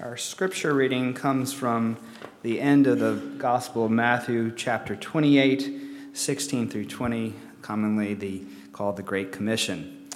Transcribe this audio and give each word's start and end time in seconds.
Our 0.00 0.16
scripture 0.16 0.72
reading 0.72 1.12
comes 1.12 1.52
from 1.52 1.98
the 2.40 2.62
end 2.62 2.86
of 2.86 2.98
the 2.98 3.12
Gospel 3.36 3.84
of 3.84 3.90
Matthew, 3.90 4.50
chapter 4.50 4.96
28, 4.96 5.70
16 6.14 6.70
through 6.70 6.86
20, 6.86 7.34
commonly 7.60 8.14
the, 8.14 8.42
called 8.72 8.96
the 8.96 9.02
Great 9.02 9.32
Commission. 9.32 10.08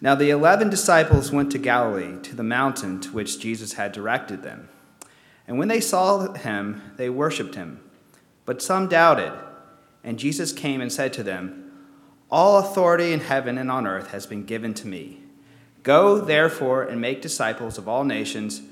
Now 0.00 0.14
the 0.14 0.30
eleven 0.30 0.70
disciples 0.70 1.32
went 1.32 1.50
to 1.50 1.58
Galilee, 1.58 2.22
to 2.22 2.36
the 2.36 2.44
mountain 2.44 3.00
to 3.00 3.10
which 3.10 3.40
Jesus 3.40 3.72
had 3.72 3.90
directed 3.90 4.44
them. 4.44 4.68
And 5.48 5.58
when 5.58 5.66
they 5.66 5.80
saw 5.80 6.32
him, 6.34 6.80
they 6.96 7.10
worshipped 7.10 7.56
him. 7.56 7.80
But 8.44 8.62
some 8.62 8.86
doubted. 8.86 9.32
And 10.04 10.20
Jesus 10.20 10.52
came 10.52 10.80
and 10.80 10.92
said 10.92 11.12
to 11.14 11.24
them, 11.24 11.72
All 12.30 12.58
authority 12.58 13.12
in 13.12 13.18
heaven 13.18 13.58
and 13.58 13.68
on 13.68 13.84
earth 13.84 14.12
has 14.12 14.26
been 14.26 14.44
given 14.44 14.74
to 14.74 14.86
me. 14.86 15.22
Go, 15.82 16.20
therefore, 16.20 16.84
and 16.84 17.00
make 17.00 17.20
disciples 17.20 17.78
of 17.78 17.88
all 17.88 18.04
nations 18.04 18.62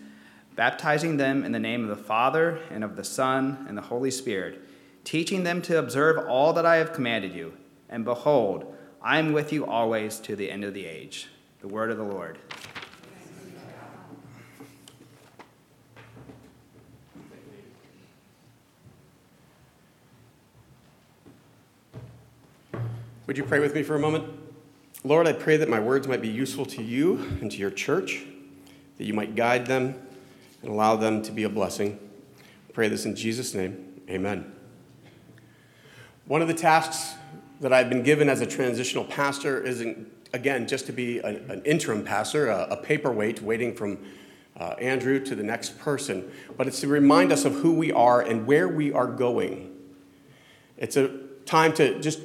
baptizing 0.56 1.18
them 1.18 1.44
in 1.44 1.52
the 1.52 1.58
name 1.58 1.82
of 1.82 1.90
the 1.90 2.02
Father, 2.02 2.58
and 2.70 2.82
of 2.82 2.96
the 2.96 3.04
Son, 3.04 3.66
and 3.68 3.76
the 3.76 3.82
Holy 3.82 4.10
Spirit, 4.10 4.58
teaching 5.04 5.44
them 5.44 5.60
to 5.62 5.78
observe 5.78 6.26
all 6.26 6.54
that 6.54 6.64
I 6.64 6.76
have 6.76 6.94
commanded 6.94 7.34
you. 7.34 7.52
And 7.90 8.04
behold, 8.04 8.74
I 9.02 9.18
am 9.18 9.34
with 9.34 9.52
you 9.52 9.66
always 9.66 10.18
to 10.20 10.34
the 10.34 10.50
end 10.50 10.64
of 10.64 10.72
the 10.72 10.86
age. 10.86 11.28
The 11.60 11.68
word 11.68 11.90
of 11.90 11.98
the 11.98 12.04
Lord. 12.04 12.38
Would 23.26 23.36
you 23.36 23.44
pray 23.44 23.58
with 23.58 23.74
me 23.74 23.82
for 23.82 23.96
a 23.96 23.98
moment? 23.98 24.24
Lord, 25.04 25.26
I 25.26 25.32
pray 25.32 25.56
that 25.56 25.68
my 25.68 25.80
words 25.80 26.08
might 26.08 26.22
be 26.22 26.28
useful 26.28 26.64
to 26.66 26.82
you 26.82 27.16
and 27.40 27.50
to 27.50 27.58
your 27.58 27.70
church, 27.70 28.24
that 28.96 29.04
you 29.04 29.12
might 29.12 29.34
guide 29.34 29.66
them 29.66 30.05
and 30.66 30.74
allow 30.74 30.96
them 30.96 31.22
to 31.22 31.30
be 31.30 31.44
a 31.44 31.48
blessing. 31.48 31.96
I 32.68 32.72
pray 32.72 32.88
this 32.88 33.06
in 33.06 33.14
Jesus' 33.14 33.54
name. 33.54 34.02
Amen. 34.10 34.52
One 36.26 36.42
of 36.42 36.48
the 36.48 36.54
tasks 36.54 37.14
that 37.60 37.72
I've 37.72 37.88
been 37.88 38.02
given 38.02 38.28
as 38.28 38.40
a 38.40 38.46
transitional 38.46 39.04
pastor 39.04 39.62
is, 39.62 39.86
again, 40.32 40.66
just 40.66 40.86
to 40.86 40.92
be 40.92 41.20
an, 41.20 41.62
interim 41.64 42.02
pastor, 42.02 42.48
a, 42.48 42.64
a, 42.70 42.76
paperweight 42.78 43.42
waiting 43.42 43.76
from 43.76 44.04
uh, 44.58 44.74
Andrew 44.80 45.24
to 45.24 45.36
the 45.36 45.42
next 45.44 45.78
person, 45.78 46.28
but 46.56 46.66
it's 46.66 46.80
to 46.80 46.88
remind 46.88 47.30
us 47.30 47.44
of 47.44 47.54
who 47.54 47.72
we 47.72 47.92
are 47.92 48.20
and 48.20 48.44
where 48.44 48.66
we 48.66 48.92
are 48.92 49.06
going. 49.06 49.72
It's 50.76 50.96
a 50.96 51.16
time 51.44 51.74
to 51.74 52.00
just 52.00 52.18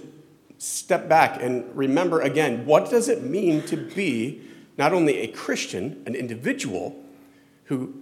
step 0.58 1.08
back 1.08 1.42
and 1.42 1.76
remember 1.76 2.22
again 2.22 2.66
what 2.66 2.89
does 2.89 3.09
it 3.09 3.23
mean 3.23 3.64
to 3.64 3.76
be 3.76 4.42
not 4.78 4.94
only 4.94 5.17
a 5.20 5.28
Christian, 5.28 6.03
an 6.05 6.16
individual 6.16 7.03
who 7.66 8.02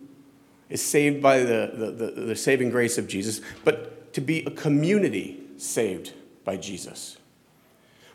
is 0.69 0.81
saved 0.81 1.21
by 1.21 1.39
the, 1.39 1.71
the, 1.73 1.91
the, 1.91 2.21
the 2.21 2.35
saving 2.35 2.69
grace 2.69 2.97
of 2.97 3.07
Jesus, 3.07 3.41
but 3.63 4.13
to 4.13 4.21
be 4.21 4.43
a 4.45 4.51
community 4.51 5.41
saved 5.57 6.13
by 6.43 6.57
Jesus. 6.57 7.17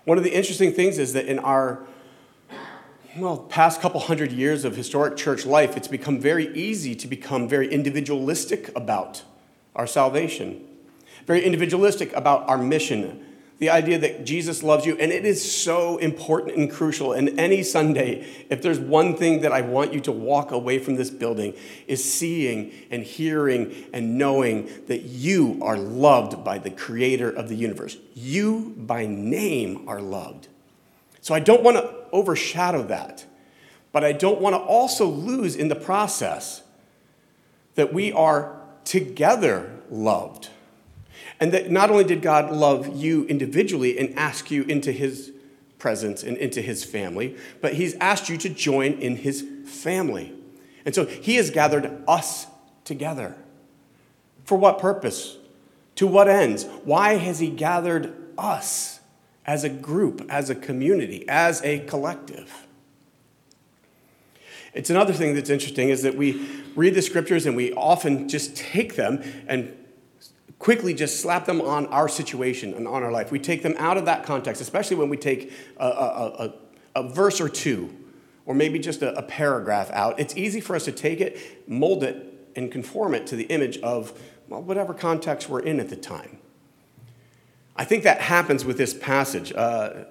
One 0.05 0.19
of 0.19 0.25
the 0.25 0.35
interesting 0.35 0.73
things 0.73 0.99
is 0.99 1.13
that 1.15 1.27
in 1.27 1.39
our 1.39 1.87
well, 3.17 3.39
past 3.39 3.81
couple 3.81 4.01
hundred 4.01 4.33
years 4.33 4.65
of 4.65 4.77
historic 4.77 5.17
church 5.17 5.47
life, 5.47 5.77
it's 5.77 5.87
become 5.87 6.19
very 6.19 6.53
easy 6.55 6.97
to 6.97 7.07
become 7.07 7.49
very 7.49 7.73
individualistic 7.73 8.77
about 8.77 9.23
our 9.77 9.87
salvation, 9.87 10.65
very 11.25 11.45
individualistic 11.45 12.13
about 12.15 12.49
our 12.49 12.59
mission, 12.59 13.25
the 13.65 13.71
idea 13.71 13.99
that 13.99 14.27
Jesus 14.27 14.63
loves 14.63 14.85
you. 14.85 14.95
And 14.99 15.11
it 15.11 15.25
is 15.25 15.41
so 15.43 15.97
important 15.97 16.59
and 16.59 16.71
crucial. 16.71 17.15
And 17.15 17.41
any 17.41 17.63
Sunday, 17.63 18.27
if 18.51 18.61
there's 18.61 18.79
one 18.79 19.17
thing 19.17 19.41
that 19.41 19.53
I 19.53 19.63
want 19.63 19.95
you 19.95 20.01
to 20.01 20.13
walk 20.13 20.51
away 20.51 20.79
from 20.79 20.97
this 20.97 21.09
building, 21.09 21.55
is 21.87 22.05
seeing 22.05 22.71
and 22.91 23.03
hearing 23.03 23.87
and 23.95 24.19
knowing 24.19 24.69
that 24.89 25.05
you 25.05 25.59
are 25.63 25.79
loved 25.79 26.45
by 26.45 26.59
the 26.59 26.69
creator 26.69 27.31
of 27.31 27.49
the 27.49 27.55
universe. 27.55 27.97
You, 28.13 28.75
by 28.77 29.07
name, 29.07 29.89
are 29.89 30.03
loved. 30.03 30.49
So 31.23 31.35
I 31.35 31.41
don't 31.41 31.63
want 31.63 31.79
to 31.79 31.91
overshadow 32.13 32.83
that. 32.89 33.25
But 33.93 34.05
I 34.05 34.13
don't 34.13 34.43
want 34.43 34.57
to 34.57 34.61
also 34.61 35.07
lose 35.07 35.57
in 35.57 35.69
the 35.69 35.75
process 35.75 36.63
that 37.77 37.95
we 37.95 38.13
are 38.13 38.61
together 38.85 39.73
loved. 39.89 40.51
And 41.41 41.53
that 41.53 41.71
not 41.71 41.91
only 41.91 42.05
did 42.05 42.23
God 42.23 42.53
love 42.53 42.97
you 42.97 43.25
individually 43.27 43.99
and 43.99 44.17
ask 44.19 44.51
you 44.51 44.63
into 44.65 44.93
his 44.93 45.33
presence 45.79 46.23
and 46.23 46.37
into 46.37 46.63
his 46.63 46.85
family, 46.85 47.37
but 47.61 47.75
he's 47.75 47.95
asked 47.97 48.29
you 48.29 48.39
to 48.39 48.49
join 48.49 48.93
in 48.95 49.17
his 49.17 49.45
family. 49.67 50.33
And 50.85 50.95
so 50.95 51.07
he 51.07 51.37
has 51.37 51.51
gathered 51.51 52.03
us 52.07 52.47
together. 52.85 53.37
For 54.45 54.57
what 54.57 54.79
purpose? 54.79 55.37
To 55.97 56.07
what 56.07 56.29
ends? 56.29 56.65
Why 56.85 57.15
has 57.15 57.39
he 57.39 57.49
gathered 57.51 58.15
us 58.37 59.01
as 59.47 59.65
a 59.65 59.69
group, 59.69 60.25
as 60.29 60.51
a 60.51 60.55
community, 60.55 61.25
as 61.29 61.63
a 61.63 61.81
collective? 61.81 62.67
It's 64.75 64.91
another 64.91 65.13
thing 65.13 65.35
that's 65.35 65.51
interesting 65.51 65.89
is 65.89 66.03
that 66.03 66.17
we 66.17 66.49
read 66.75 66.95
the 66.95 67.03
scriptures 67.03 67.47
and 67.47 67.55
we 67.55 67.73
often 67.75 68.29
just 68.29 68.57
take 68.57 68.97
them 68.97 69.23
and 69.47 69.73
quickly 70.59 70.95
just 70.95 71.21
slap 71.21 71.47
them 71.47 71.61
on 71.61 71.87
our 71.87 72.09
situation 72.09 72.75
and 72.75 72.87
on 72.87 73.03
our 73.03 73.13
life. 73.13 73.31
We 73.31 73.39
take 73.39 73.63
them 73.63 73.75
out 73.79 73.97
of 73.97 74.07
that 74.07 74.25
context, 74.25 74.61
especially 74.63 74.97
when 74.97 75.09
we 75.09 75.17
take 75.17 75.53
a, 75.77 75.87
a, 75.87 76.53
a, 76.95 77.01
a 77.01 77.09
verse 77.09 77.41
or 77.41 77.49
two, 77.49 77.95
or 78.47 78.55
maybe 78.55 78.79
just 78.79 79.03
a, 79.03 79.23
paragraph 79.23 79.91
out. 79.91 80.21
It's 80.21 80.37
easy 80.37 80.61
for 80.61 80.77
us 80.77 80.85
to 80.85 80.93
take 80.93 81.21
it, 81.21 81.69
mold 81.69 82.05
it, 82.05 82.51
and 82.57 82.71
conform 82.71 83.15
it 83.15 83.27
to 83.29 83.37
the 83.37 83.45
image 83.45 83.79
of 83.79 84.19
well, 84.49 84.63
whatever 84.63 84.95
context 84.95 85.49
we're 85.49 85.61
in 85.61 85.81
at 85.81 85.89
the 85.89 85.97
time. 85.97 86.39
I 87.77 87.85
think 87.85 88.05
that 88.05 88.21
happens 88.21 88.65
with 88.65 88.77
this 88.77 88.95
passage. 88.95 89.53
Uh, 89.53 90.05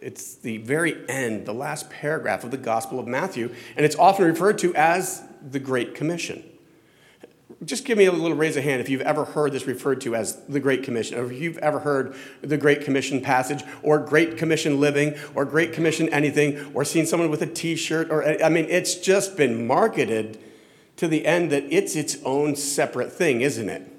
it's 0.00 0.36
the 0.36 0.58
very 0.58 1.08
end, 1.08 1.44
the 1.44 1.54
last 1.54 1.90
paragraph 1.90 2.44
of 2.44 2.50
the 2.50 2.56
Gospel 2.56 2.98
of 2.98 3.06
Matthew, 3.06 3.54
and 3.76 3.84
it's 3.84 3.96
often 3.96 4.24
referred 4.24 4.58
to 4.58 4.74
as 4.74 5.22
the 5.42 5.58
Great 5.58 5.94
Commission 5.94 6.42
just 7.64 7.84
give 7.84 7.98
me 7.98 8.06
a 8.06 8.12
little 8.12 8.36
raise 8.36 8.56
of 8.56 8.64
hand 8.64 8.80
if 8.80 8.88
you've 8.88 9.02
ever 9.02 9.24
heard 9.24 9.52
this 9.52 9.66
referred 9.66 10.00
to 10.02 10.14
as 10.14 10.36
the 10.48 10.60
Great 10.60 10.82
Commission, 10.82 11.18
or 11.18 11.30
if 11.30 11.40
you've 11.40 11.58
ever 11.58 11.80
heard 11.80 12.14
the 12.40 12.56
Great 12.56 12.82
Commission 12.82 13.20
passage, 13.20 13.62
or 13.82 13.98
Great 13.98 14.36
Commission 14.36 14.80
living, 14.80 15.14
or 15.34 15.44
Great 15.44 15.72
Commission 15.72 16.08
anything, 16.08 16.72
or 16.74 16.84
seen 16.84 17.06
someone 17.06 17.30
with 17.30 17.42
a 17.42 17.46
t 17.46 17.76
shirt, 17.76 18.10
or 18.10 18.42
I 18.42 18.48
mean, 18.48 18.66
it's 18.68 18.94
just 18.94 19.36
been 19.36 19.66
marketed 19.66 20.38
to 20.96 21.08
the 21.08 21.26
end 21.26 21.50
that 21.52 21.64
it's 21.70 21.96
its 21.96 22.16
own 22.24 22.56
separate 22.56 23.12
thing, 23.12 23.40
isn't 23.40 23.68
it? 23.68 23.90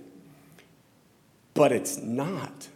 But 1.53 1.72
it's 1.72 1.97
not. 1.97 2.67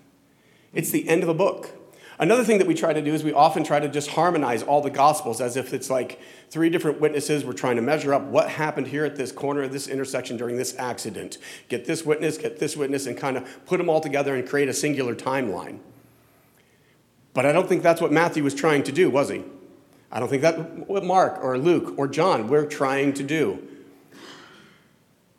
It's 0.73 0.91
the 0.91 1.07
end 1.09 1.23
of 1.23 1.29
a 1.29 1.33
book. 1.33 1.78
Another 2.21 2.43
thing 2.43 2.57
that 2.57 2.67
we 2.67 2.73
try 2.73 2.91
to 2.91 3.01
do 3.01 3.13
is 3.13 3.23
we 3.23 3.31
often 3.31 3.63
try 3.63 3.79
to 3.79 3.87
just 3.87 4.09
harmonize 4.09 4.61
all 4.61 4.81
the 4.81 4.89
Gospels 4.89 5.39
as 5.39 5.55
if 5.55 5.73
it's 5.73 5.89
like 5.89 6.19
three 6.49 6.69
different 6.69 6.99
witnesses. 6.99 7.45
We're 7.45 7.53
trying 7.53 7.77
to 7.77 7.81
measure 7.81 8.13
up 8.13 8.23
what 8.23 8.49
happened 8.49 8.87
here 8.87 9.05
at 9.05 9.15
this 9.15 9.31
corner 9.31 9.61
of 9.63 9.71
this 9.71 9.87
intersection 9.87 10.35
during 10.35 10.57
this 10.57 10.75
accident. 10.77 11.37
Get 11.69 11.85
this 11.85 12.05
witness, 12.05 12.37
get 12.37 12.59
this 12.59 12.75
witness, 12.75 13.05
and 13.05 13.17
kind 13.17 13.37
of 13.37 13.65
put 13.65 13.77
them 13.77 13.89
all 13.89 14.01
together 14.01 14.35
and 14.35 14.45
create 14.45 14.67
a 14.67 14.73
singular 14.73 15.15
timeline. 15.15 15.79
But 17.33 17.45
I 17.45 17.53
don't 17.53 17.69
think 17.69 17.83
that's 17.83 18.01
what 18.01 18.11
Matthew 18.11 18.43
was 18.43 18.53
trying 18.53 18.83
to 18.83 18.91
do, 18.91 19.09
was 19.09 19.29
he? 19.29 19.45
I 20.11 20.19
don't 20.19 20.27
think 20.27 20.41
that's 20.41 20.59
what 20.87 21.05
Mark 21.05 21.41
or 21.41 21.57
Luke 21.57 21.97
or 21.97 22.09
John 22.09 22.49
were 22.49 22.65
trying 22.65 23.13
to 23.13 23.23
do. 23.23 23.65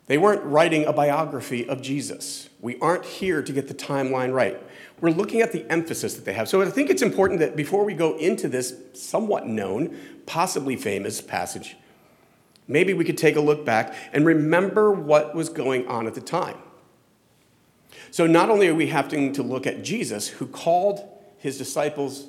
They 0.07 0.17
weren't 0.17 0.43
writing 0.43 0.85
a 0.85 0.93
biography 0.93 1.69
of 1.69 1.83
Jesus. 1.83 2.49
We 2.59 2.79
aren't 2.79 3.05
here 3.05 3.43
to 3.43 3.53
get 3.53 3.67
the 3.67 3.75
timeline 3.75 4.33
right 4.33 4.59
we're 5.01 5.09
looking 5.09 5.41
at 5.41 5.51
the 5.51 5.69
emphasis 5.69 6.13
that 6.13 6.25
they 6.25 6.33
have. 6.33 6.47
So 6.47 6.61
I 6.61 6.69
think 6.69 6.89
it's 6.89 7.01
important 7.01 7.39
that 7.39 7.55
before 7.55 7.83
we 7.83 7.93
go 7.93 8.15
into 8.17 8.47
this 8.47 8.75
somewhat 8.93 9.47
known, 9.47 9.97
possibly 10.27 10.75
famous 10.75 11.19
passage, 11.19 11.75
maybe 12.67 12.93
we 12.93 13.03
could 13.03 13.17
take 13.17 13.35
a 13.35 13.41
look 13.41 13.65
back 13.65 13.95
and 14.13 14.25
remember 14.25 14.91
what 14.91 15.35
was 15.35 15.49
going 15.49 15.87
on 15.87 16.05
at 16.05 16.13
the 16.13 16.21
time. 16.21 16.57
So 18.11 18.27
not 18.27 18.49
only 18.49 18.67
are 18.67 18.75
we 18.75 18.87
having 18.87 19.33
to 19.33 19.43
look 19.43 19.65
at 19.65 19.83
Jesus, 19.83 20.27
who 20.27 20.45
called 20.45 21.07
his 21.37 21.57
disciples 21.57 22.27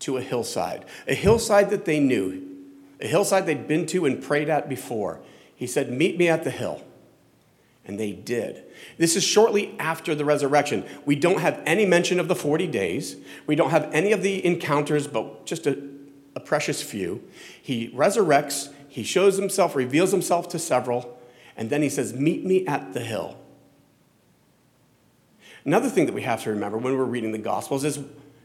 to 0.00 0.16
a 0.16 0.22
hillside, 0.22 0.84
a 1.06 1.14
hillside 1.14 1.70
that 1.70 1.84
they 1.84 2.00
knew, 2.00 2.42
a 3.00 3.06
hillside 3.06 3.46
they'd 3.46 3.68
been 3.68 3.86
to 3.86 4.06
and 4.06 4.22
prayed 4.22 4.48
at 4.48 4.68
before. 4.68 5.20
He 5.54 5.66
said, 5.66 5.92
Meet 5.92 6.18
me 6.18 6.28
at 6.28 6.44
the 6.44 6.50
hill. 6.50 6.82
And 7.88 7.98
they 7.98 8.12
did. 8.12 8.64
This 8.98 9.16
is 9.16 9.24
shortly 9.24 9.74
after 9.78 10.14
the 10.14 10.24
resurrection. 10.24 10.84
We 11.06 11.16
don't 11.16 11.40
have 11.40 11.60
any 11.64 11.86
mention 11.86 12.20
of 12.20 12.28
the 12.28 12.36
40 12.36 12.66
days. 12.66 13.16
We 13.46 13.56
don't 13.56 13.70
have 13.70 13.88
any 13.92 14.12
of 14.12 14.22
the 14.22 14.44
encounters, 14.44 15.06
but 15.06 15.46
just 15.46 15.66
a, 15.66 15.82
a 16.36 16.40
precious 16.40 16.82
few. 16.82 17.24
He 17.60 17.90
resurrects, 17.90 18.70
he 18.88 19.02
shows 19.02 19.38
himself, 19.38 19.74
reveals 19.74 20.12
himself 20.12 20.48
to 20.50 20.58
several, 20.58 21.18
and 21.56 21.70
then 21.70 21.80
he 21.80 21.88
says, 21.88 22.12
Meet 22.12 22.44
me 22.44 22.66
at 22.66 22.92
the 22.92 23.00
hill. 23.00 23.38
Another 25.64 25.88
thing 25.88 26.04
that 26.06 26.14
we 26.14 26.22
have 26.22 26.42
to 26.44 26.50
remember 26.50 26.76
when 26.76 26.96
we're 26.96 27.04
reading 27.04 27.32
the 27.32 27.38
Gospels 27.38 27.84
is 27.84 28.00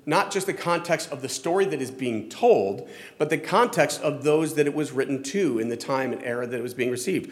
not 0.05 0.31
just 0.31 0.47
the 0.47 0.53
context 0.53 1.11
of 1.11 1.21
the 1.21 1.29
story 1.29 1.65
that 1.65 1.81
is 1.81 1.91
being 1.91 2.29
told, 2.29 2.89
but 3.17 3.29
the 3.29 3.37
context 3.37 4.01
of 4.01 4.23
those 4.23 4.55
that 4.55 4.67
it 4.67 4.73
was 4.73 4.91
written 4.91 5.21
to 5.23 5.59
in 5.59 5.69
the 5.69 5.77
time 5.77 6.11
and 6.11 6.23
era 6.23 6.47
that 6.47 6.57
it 6.57 6.63
was 6.63 6.73
being 6.73 6.91
received. 6.91 7.31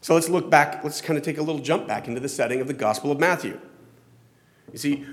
So 0.00 0.14
let's 0.14 0.28
look 0.28 0.48
back, 0.48 0.82
let's 0.82 1.00
kind 1.00 1.18
of 1.18 1.24
take 1.24 1.38
a 1.38 1.42
little 1.42 1.60
jump 1.60 1.86
back 1.86 2.08
into 2.08 2.20
the 2.20 2.28
setting 2.28 2.60
of 2.60 2.66
the 2.66 2.74
Gospel 2.74 3.12
of 3.12 3.20
Matthew. 3.20 3.60
You 4.72 4.78
see, 4.78 5.06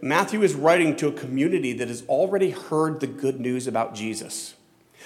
Matthew 0.00 0.42
is 0.42 0.54
writing 0.54 0.96
to 0.96 1.08
a 1.08 1.12
community 1.12 1.72
that 1.74 1.88
has 1.88 2.04
already 2.08 2.50
heard 2.50 3.00
the 3.00 3.06
good 3.06 3.40
news 3.40 3.66
about 3.66 3.94
Jesus. 3.94 4.54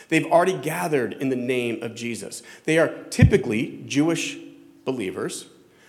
They've 0.09 0.27
already 0.27 0.59
gathered 0.59 1.13
in 1.15 1.29
the 1.29 1.37
name 1.37 1.83
of 1.83 1.95
Jesus. 1.95 2.43
They 2.65 2.79
are 2.79 2.89
typically 3.05 3.83
Jewish 3.87 4.37
believers. 4.85 5.47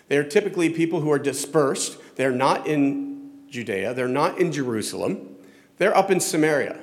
They 0.08 0.18
are 0.18 0.24
typically 0.24 0.70
people 0.70 1.02
who 1.02 1.12
are 1.12 1.20
dispersed. 1.20 1.98
They're 2.16 2.32
not 2.32 2.68
in 2.68 3.32
Judea, 3.50 3.94
they're 3.94 4.08
not 4.08 4.40
in 4.40 4.52
Jerusalem, 4.52 5.36
they're 5.78 5.96
up 5.96 6.10
in 6.10 6.20
Samaria. 6.20 6.80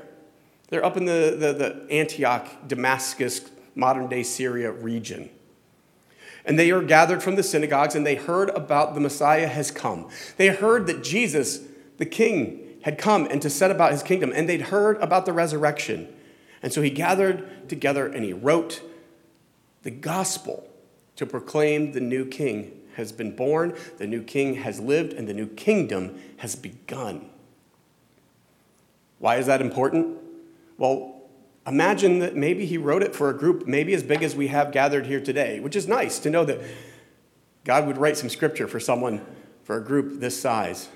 They're 0.69 0.85
up 0.85 0.99
in 0.99 1.06
the, 1.06 1.35
the, 1.38 1.52
the 1.55 1.87
Antioch, 1.90 2.46
Damascus, 2.67 3.40
modern 3.75 4.08
day 4.08 4.23
Syria 4.23 4.70
region. 4.70 5.31
And 6.48 6.58
they 6.58 6.70
are 6.70 6.82
gathered 6.82 7.22
from 7.22 7.36
the 7.36 7.42
synagogues 7.42 7.94
and 7.94 8.06
they 8.06 8.14
heard 8.14 8.48
about 8.50 8.94
the 8.94 9.00
Messiah 9.00 9.46
has 9.46 9.70
come. 9.70 10.08
They 10.38 10.48
heard 10.48 10.86
that 10.86 11.04
Jesus, 11.04 11.60
the 11.98 12.06
king, 12.06 12.78
had 12.82 12.96
come 12.96 13.26
and 13.30 13.42
to 13.42 13.50
set 13.50 13.70
about 13.70 13.92
his 13.92 14.02
kingdom. 14.02 14.32
And 14.34 14.48
they'd 14.48 14.62
heard 14.62 14.96
about 14.96 15.26
the 15.26 15.34
resurrection. 15.34 16.08
And 16.62 16.72
so 16.72 16.80
he 16.80 16.88
gathered 16.88 17.68
together 17.68 18.06
and 18.06 18.24
he 18.24 18.32
wrote 18.32 18.80
the 19.82 19.90
gospel 19.90 20.66
to 21.16 21.26
proclaim 21.26 21.92
the 21.92 22.00
new 22.00 22.24
king 22.24 22.72
has 22.94 23.12
been 23.12 23.36
born, 23.36 23.76
the 23.98 24.06
new 24.06 24.22
king 24.22 24.54
has 24.54 24.80
lived, 24.80 25.12
and 25.12 25.28
the 25.28 25.34
new 25.34 25.46
kingdom 25.48 26.18
has 26.38 26.56
begun. 26.56 27.28
Why 29.18 29.36
is 29.36 29.46
that 29.46 29.60
important? 29.60 30.16
Well, 30.78 31.17
imagine 31.68 32.18
that 32.20 32.34
maybe 32.34 32.66
he 32.66 32.78
wrote 32.78 33.02
it 33.02 33.14
for 33.14 33.30
a 33.30 33.34
group 33.34 33.66
maybe 33.66 33.94
as 33.94 34.02
big 34.02 34.22
as 34.22 34.34
we 34.34 34.48
have 34.48 34.72
gathered 34.72 35.06
here 35.06 35.20
today, 35.20 35.60
which 35.60 35.76
is 35.76 35.86
nice 35.86 36.18
to 36.20 36.30
know 36.30 36.44
that 36.44 36.60
God 37.64 37.86
would 37.86 37.98
write 37.98 38.16
some 38.16 38.28
scripture 38.28 38.66
for 38.66 38.80
someone, 38.80 39.20
for 39.64 39.76
a 39.76 39.84
group 39.84 40.20
this 40.20 40.40
size. 40.40 40.88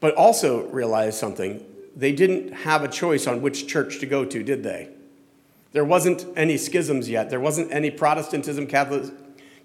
But 0.00 0.14
also 0.14 0.66
realize 0.68 1.18
something 1.18 1.64
they 1.96 2.12
didn't 2.12 2.52
have 2.52 2.84
a 2.84 2.88
choice 2.88 3.26
on 3.26 3.42
which 3.42 3.66
church 3.66 3.98
to 3.98 4.06
go 4.06 4.24
to, 4.24 4.42
did 4.44 4.62
they? 4.62 4.90
There 5.72 5.84
wasn't 5.84 6.26
any 6.36 6.56
schisms 6.56 7.08
yet. 7.08 7.28
There 7.28 7.40
wasn't 7.40 7.72
any 7.72 7.90
Protestantism, 7.90 8.68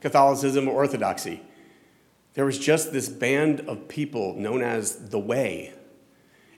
Catholicism, 0.01 0.67
or 0.67 0.73
Orthodoxy. 0.73 1.41
There 2.33 2.45
was 2.45 2.57
just 2.57 2.91
this 2.91 3.07
band 3.07 3.59
of 3.61 3.87
people 3.87 4.35
known 4.35 4.63
as 4.63 5.09
the 5.09 5.19
Way. 5.19 5.73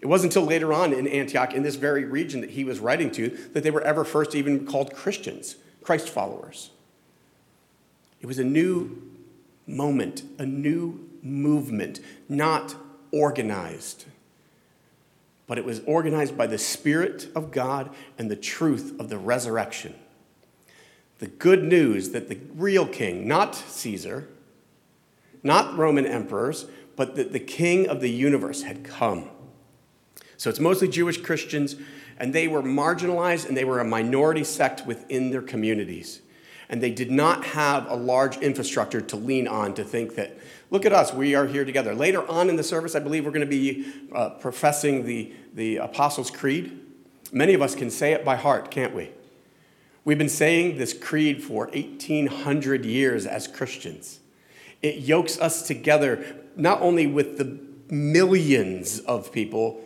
It 0.06 0.07
wasn't 0.07 0.36
until 0.36 0.48
later 0.48 0.72
on 0.72 0.94
in 0.94 1.07
Antioch, 1.07 1.56
in 1.56 1.63
this 1.63 1.78
very 1.78 2.06
region 2.06 2.42
that 2.42 2.52
he 2.52 2.63
was 2.63 2.78
writing 2.78 3.10
to, 3.13 3.30
that 3.54 3.63
they 3.63 3.72
were 3.72 3.81
ever 3.81 4.04
first 4.04 4.36
even 4.36 4.68
called 4.68 4.94
Christians, 4.94 5.56
Christ 5.81 6.10
followers. 6.10 6.69
It 8.22 8.28
was 8.28 8.38
a 8.38 8.44
new 8.44 9.02
moment, 9.66 10.22
a 10.38 10.46
new 10.46 11.10
movement, 11.24 12.02
not 12.30 12.75
organized 13.12 14.06
but 15.48 15.57
it 15.57 15.66
was 15.66 15.81
organized 15.86 16.38
by 16.38 16.48
the 16.48 16.58
Spirit 16.58 17.28
of 17.36 17.51
God 17.51 17.92
and 18.18 18.30
the 18.30 18.36
truth 18.36 18.96
of 19.00 19.10
the 19.10 19.18
resurrection. 19.18 19.94
The 21.19 21.28
good 21.28 21.63
news 21.63 22.10
that 22.10 22.30
the 22.30 22.40
real 22.56 22.88
king, 22.88 23.28
not 23.28 23.56
Caesar, 23.56 24.28
not 25.44 25.78
Roman 25.78 26.06
emperors, 26.06 26.66
but 26.96 27.16
that 27.16 27.31
the 27.31 27.40
king 27.40 27.88
of 27.88 28.01
the 28.01 28.10
universe 28.10 28.63
had 28.63 28.84
come. 28.84 29.30
So 30.38 30.50
it's 30.50 30.60
mostly 30.60 30.88
Jewish 30.88 31.22
Christians, 31.22 31.76
and 32.18 32.34
they 32.34 32.48
were 32.48 32.62
marginalized 32.62 33.48
and 33.48 33.56
they 33.56 33.66
were 33.66 33.80
a 33.80 33.86
minority 33.86 34.44
sect 34.44 34.86
within 34.86 35.32
their 35.32 35.42
communities. 35.42 36.22
And 36.68 36.82
they 36.82 36.92
did 36.92 37.12
not 37.12 37.46
have 37.46 37.90
a 37.90 37.96
large 37.96 38.38
infrastructure 38.38 39.02
to 39.02 39.16
lean 39.16 39.48
on 39.48 39.76
to 39.76 39.84
think 39.84 40.16
that 40.16 40.38
Look 40.72 40.86
at 40.86 40.94
us, 40.94 41.14
we 41.14 41.36
are 41.36 41.46
here 41.46 41.64
together. 41.64 41.94
Later 41.94 42.28
on 42.30 42.50
in 42.50 42.56
the 42.56 42.64
service, 42.64 42.96
I 42.96 43.00
believe 43.00 43.24
we're 43.24 43.32
going 43.32 43.42
to 43.42 43.48
be 43.48 43.86
uh, 44.12 44.32
professing 44.32 45.06
the, 45.06 45.32
the 45.54 45.78
Apostles' 45.78 46.32
Creed. 46.32 46.80
Many 47.32 47.54
of 47.54 47.62
us 47.62 47.76
can 47.76 47.92
say 47.92 48.14
it 48.14 48.26
by 48.26 48.36
heart, 48.36 48.72
can't 48.72 48.94
we? 48.94 49.12
We've 50.04 50.18
been 50.18 50.30
saying 50.30 50.78
this 50.78 50.94
creed 50.94 51.44
for 51.44 51.68
1,800 51.68 52.84
years 52.84 53.26
as 53.26 53.48
Christians. 53.48 54.20
It 54.82 54.96
yokes 54.98 55.40
us 55.40 55.66
together 55.66 56.26
not 56.56 56.82
only 56.82 57.08
with 57.08 57.38
the 57.38 57.60
millions 57.94 59.00
of 59.00 59.32
people, 59.32 59.84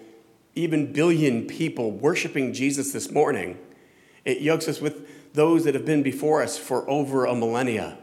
even 0.56 0.92
billion 0.92 1.46
people 1.46 1.92
worshiping 1.92 2.54
Jesus 2.54 2.92
this 2.92 3.12
morning, 3.12 3.58
it 4.26 4.42
yokes 4.42 4.68
us 4.68 4.82
with 4.82 5.34
those 5.34 5.64
that 5.66 5.74
have 5.74 5.86
been 5.86 6.04
before 6.04 6.42
us 6.42 6.58
for 6.58 6.90
over 6.90 7.26
a 7.26 7.36
millennia. 7.36 7.98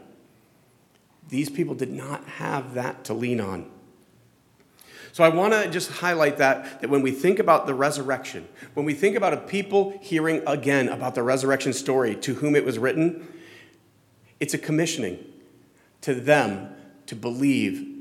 These 1.29 1.49
people 1.49 1.75
did 1.75 1.91
not 1.91 2.23
have 2.25 2.73
that 2.75 3.03
to 3.05 3.13
lean 3.13 3.41
on. 3.41 3.69
So 5.11 5.23
I 5.23 5.29
want 5.29 5.53
to 5.53 5.69
just 5.69 5.89
highlight 5.89 6.37
that 6.37 6.81
that 6.81 6.89
when 6.89 7.01
we 7.01 7.11
think 7.11 7.39
about 7.39 7.65
the 7.65 7.73
resurrection, 7.73 8.47
when 8.75 8.85
we 8.85 8.93
think 8.93 9.15
about 9.15 9.33
a 9.33 9.37
people 9.37 9.97
hearing 10.01 10.43
again 10.45 10.89
about 10.89 11.15
the 11.15 11.23
resurrection 11.23 11.73
story 11.73 12.15
to 12.17 12.35
whom 12.35 12.55
it 12.55 12.63
was 12.63 12.77
written, 12.77 13.27
it's 14.39 14.53
a 14.53 14.59
commissioning 14.59 15.17
to 16.01 16.13
them 16.13 16.69
to 17.07 17.15
believe 17.15 17.95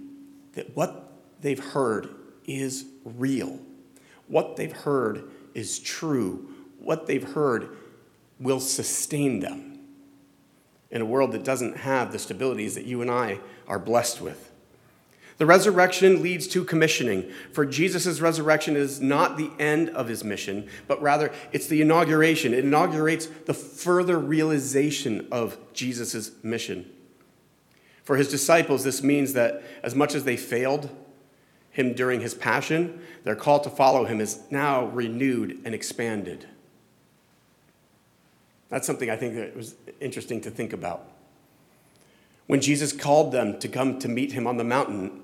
that 0.53 0.77
what 0.77 1.11
they've 1.41 1.65
heard 1.65 2.11
is 2.45 2.85
real. 3.05 3.61
What 4.29 4.57
they've 4.57 4.73
heard 4.73 5.25
is 5.55 5.79
true. 5.79 6.49
What 6.79 7.07
they've 7.07 7.23
heard 7.23 7.77
will 8.39 8.61
sustain 8.61 9.41
them 9.41 9.81
in 10.91 11.01
a 11.01 11.07
world 11.07 11.33
that 11.33 11.45
doesn't 11.45 11.79
have 11.79 12.13
the 12.13 12.19
stabilities 12.19 12.75
that 12.75 12.85
you 12.85 13.03
and 13.03 13.11
I 13.11 13.41
are 13.67 13.79
blessed 13.79 14.21
with. 14.21 14.53
The 15.39 15.47
resurrection 15.47 16.23
leads 16.23 16.47
to 16.49 16.65
commissioning, 16.65 17.31
for 17.53 17.67
Jesus' 17.67 18.21
resurrection 18.21 18.75
is 18.75 19.03
not 19.03 19.37
the 19.37 19.51
end 19.59 19.91
of 19.91 20.09
his 20.09 20.25
mission, 20.25 20.69
but 20.87 21.03
rather 21.03 21.31
it's 21.53 21.67
the 21.67 21.83
inauguration. 21.83 22.55
It 22.55 22.65
inaugurates 22.65 23.27
the 23.27 23.53
further 23.53 24.19
realization 24.19 25.29
of 25.31 25.59
Jesus' 25.75 26.31
mission. 26.43 26.91
For 28.03 28.17
his 28.17 28.31
disciples, 28.31 28.83
this 28.83 29.03
means 29.03 29.35
that 29.35 29.63
as 29.83 29.95
much 29.95 30.15
as 30.15 30.25
they 30.25 30.39
failed 30.39 30.89
him 31.77 31.93
during 31.93 32.23
his 32.23 32.33
passion, 32.33 33.03
their 33.25 33.37
call 33.37 33.61
to 33.61 33.69
follow 33.69 34.07
him 34.07 34.19
is 34.19 34.41
now 34.51 34.87
renewed 34.87 35.61
and 35.67 35.75
expanded. 35.75 36.49
That's 38.71 38.87
something 38.87 39.11
I 39.11 39.17
think 39.17 39.35
that 39.35 39.55
was 39.55 39.75
interesting 40.01 40.41
to 40.41 40.51
think 40.51 40.73
about. 40.73 41.07
When 42.47 42.63
Jesus 42.63 42.95
called 42.95 43.31
them 43.31 43.59
to 43.59 43.69
come 43.69 43.99
to 43.99 44.09
meet 44.09 44.33
him 44.33 44.47
on 44.47 44.57
the 44.57 44.65
mountain, 44.65 45.21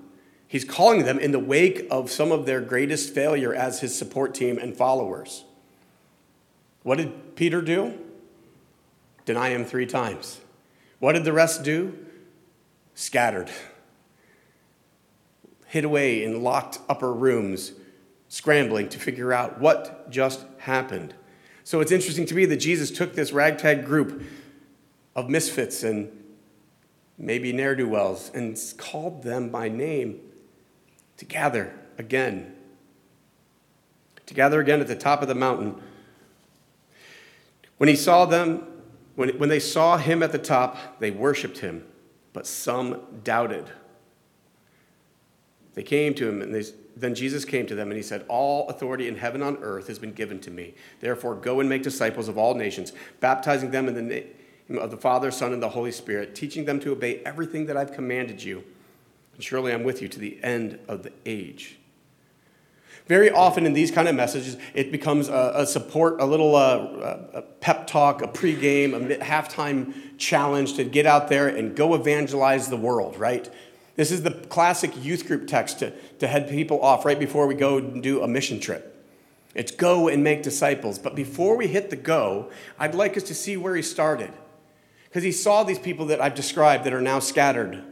he's 0.46 0.62
calling 0.62 1.06
them 1.06 1.18
in 1.18 1.32
the 1.32 1.38
wake 1.38 1.86
of 1.90 2.10
some 2.10 2.30
of 2.30 2.44
their 2.44 2.60
greatest 2.60 3.14
failure 3.14 3.54
as 3.54 3.80
his 3.80 3.96
support 3.96 4.34
team 4.34 4.58
and 4.58 4.76
followers. 4.76 5.44
What 6.82 6.98
did 6.98 7.34
Peter 7.34 7.62
do? 7.62 7.98
Deny 9.24 9.48
him 9.48 9.64
three 9.64 9.86
times. 9.86 10.38
What 10.98 11.12
did 11.12 11.24
the 11.24 11.32
rest 11.32 11.62
do? 11.62 11.96
Scattered. 12.94 13.48
Hid 15.72 15.84
away 15.84 16.22
in 16.22 16.42
locked 16.42 16.80
upper 16.86 17.14
rooms, 17.14 17.72
scrambling 18.28 18.90
to 18.90 18.98
figure 18.98 19.32
out 19.32 19.58
what 19.58 20.10
just 20.10 20.44
happened. 20.58 21.14
So 21.64 21.80
it's 21.80 21.90
interesting 21.90 22.26
to 22.26 22.34
me 22.34 22.44
that 22.44 22.58
Jesus 22.58 22.90
took 22.90 23.14
this 23.14 23.32
ragtag 23.32 23.86
group 23.86 24.22
of 25.16 25.30
misfits 25.30 25.82
and 25.82 26.10
maybe 27.16 27.54
ne'er 27.54 27.74
do 27.74 27.88
wells 27.88 28.30
and 28.34 28.62
called 28.76 29.22
them 29.22 29.48
by 29.48 29.70
name 29.70 30.20
to 31.16 31.24
gather 31.24 31.72
again. 31.96 32.54
To 34.26 34.34
gather 34.34 34.60
again 34.60 34.82
at 34.82 34.88
the 34.88 34.94
top 34.94 35.22
of 35.22 35.28
the 35.28 35.34
mountain. 35.34 35.80
When 37.78 37.88
he 37.88 37.96
saw 37.96 38.26
them, 38.26 38.66
when, 39.14 39.38
when 39.38 39.48
they 39.48 39.58
saw 39.58 39.96
him 39.96 40.22
at 40.22 40.32
the 40.32 40.38
top, 40.38 41.00
they 41.00 41.10
worshiped 41.10 41.60
him, 41.60 41.86
but 42.34 42.46
some 42.46 43.00
doubted. 43.24 43.70
They 45.74 45.82
came 45.82 46.14
to 46.14 46.28
him 46.28 46.42
and 46.42 46.54
they 46.54 46.64
then 46.96 47.14
Jesus 47.14 47.44
came 47.44 47.66
to 47.66 47.74
them 47.74 47.88
and 47.88 47.96
he 47.96 48.02
said, 48.02 48.24
All 48.28 48.68
authority 48.68 49.08
in 49.08 49.16
heaven 49.16 49.42
and 49.42 49.56
on 49.56 49.62
earth 49.62 49.88
has 49.88 49.98
been 49.98 50.12
given 50.12 50.40
to 50.40 50.50
me. 50.50 50.74
Therefore, 51.00 51.34
go 51.34 51.60
and 51.60 51.68
make 51.68 51.82
disciples 51.82 52.28
of 52.28 52.36
all 52.36 52.54
nations, 52.54 52.92
baptizing 53.20 53.70
them 53.70 53.88
in 53.88 53.94
the 53.94 54.02
name 54.02 54.78
of 54.78 54.90
the 54.90 54.96
Father, 54.96 55.30
Son, 55.30 55.52
and 55.52 55.62
the 55.62 55.70
Holy 55.70 55.92
Spirit, 55.92 56.34
teaching 56.34 56.64
them 56.64 56.80
to 56.80 56.92
obey 56.92 57.22
everything 57.24 57.66
that 57.66 57.76
I've 57.76 57.92
commanded 57.92 58.42
you. 58.42 58.64
And 59.34 59.42
surely 59.42 59.72
I'm 59.72 59.84
with 59.84 60.02
you 60.02 60.08
to 60.08 60.18
the 60.18 60.42
end 60.42 60.78
of 60.88 61.02
the 61.02 61.12
age. 61.24 61.78
Very 63.06 63.30
often 63.30 63.66
in 63.66 63.72
these 63.72 63.90
kind 63.90 64.06
of 64.06 64.14
messages, 64.14 64.56
it 64.74 64.92
becomes 64.92 65.28
a, 65.28 65.52
a 65.56 65.66
support, 65.66 66.20
a 66.20 66.24
little 66.24 66.54
uh, 66.54 67.30
a 67.34 67.42
pep 67.42 67.86
talk, 67.88 68.22
a 68.22 68.28
pregame, 68.28 68.94
a 68.94 69.16
halftime 69.16 69.92
challenge 70.18 70.74
to 70.74 70.84
get 70.84 71.04
out 71.04 71.28
there 71.28 71.48
and 71.48 71.74
go 71.74 71.94
evangelize 71.94 72.68
the 72.68 72.76
world, 72.76 73.16
right? 73.18 73.50
This 73.96 74.10
is 74.10 74.22
the 74.22 74.30
classic 74.30 74.92
youth 75.04 75.26
group 75.26 75.46
text 75.46 75.80
to, 75.80 75.92
to 76.18 76.26
head 76.26 76.48
people 76.48 76.80
off 76.80 77.04
right 77.04 77.18
before 77.18 77.46
we 77.46 77.54
go 77.54 77.78
and 77.78 78.02
do 78.02 78.22
a 78.22 78.28
mission 78.28 78.58
trip. 78.58 78.88
It's 79.54 79.70
go 79.70 80.08
and 80.08 80.24
make 80.24 80.42
disciples. 80.42 80.98
But 80.98 81.14
before 81.14 81.56
we 81.56 81.66
hit 81.66 81.90
the 81.90 81.96
go, 81.96 82.50
I'd 82.78 82.94
like 82.94 83.16
us 83.16 83.24
to 83.24 83.34
see 83.34 83.56
where 83.56 83.76
he 83.76 83.82
started. 83.82 84.32
Because 85.04 85.22
he 85.22 85.32
saw 85.32 85.62
these 85.62 85.78
people 85.78 86.06
that 86.06 86.22
I've 86.22 86.34
described 86.34 86.84
that 86.84 86.94
are 86.94 87.02
now 87.02 87.18
scattered, 87.18 87.84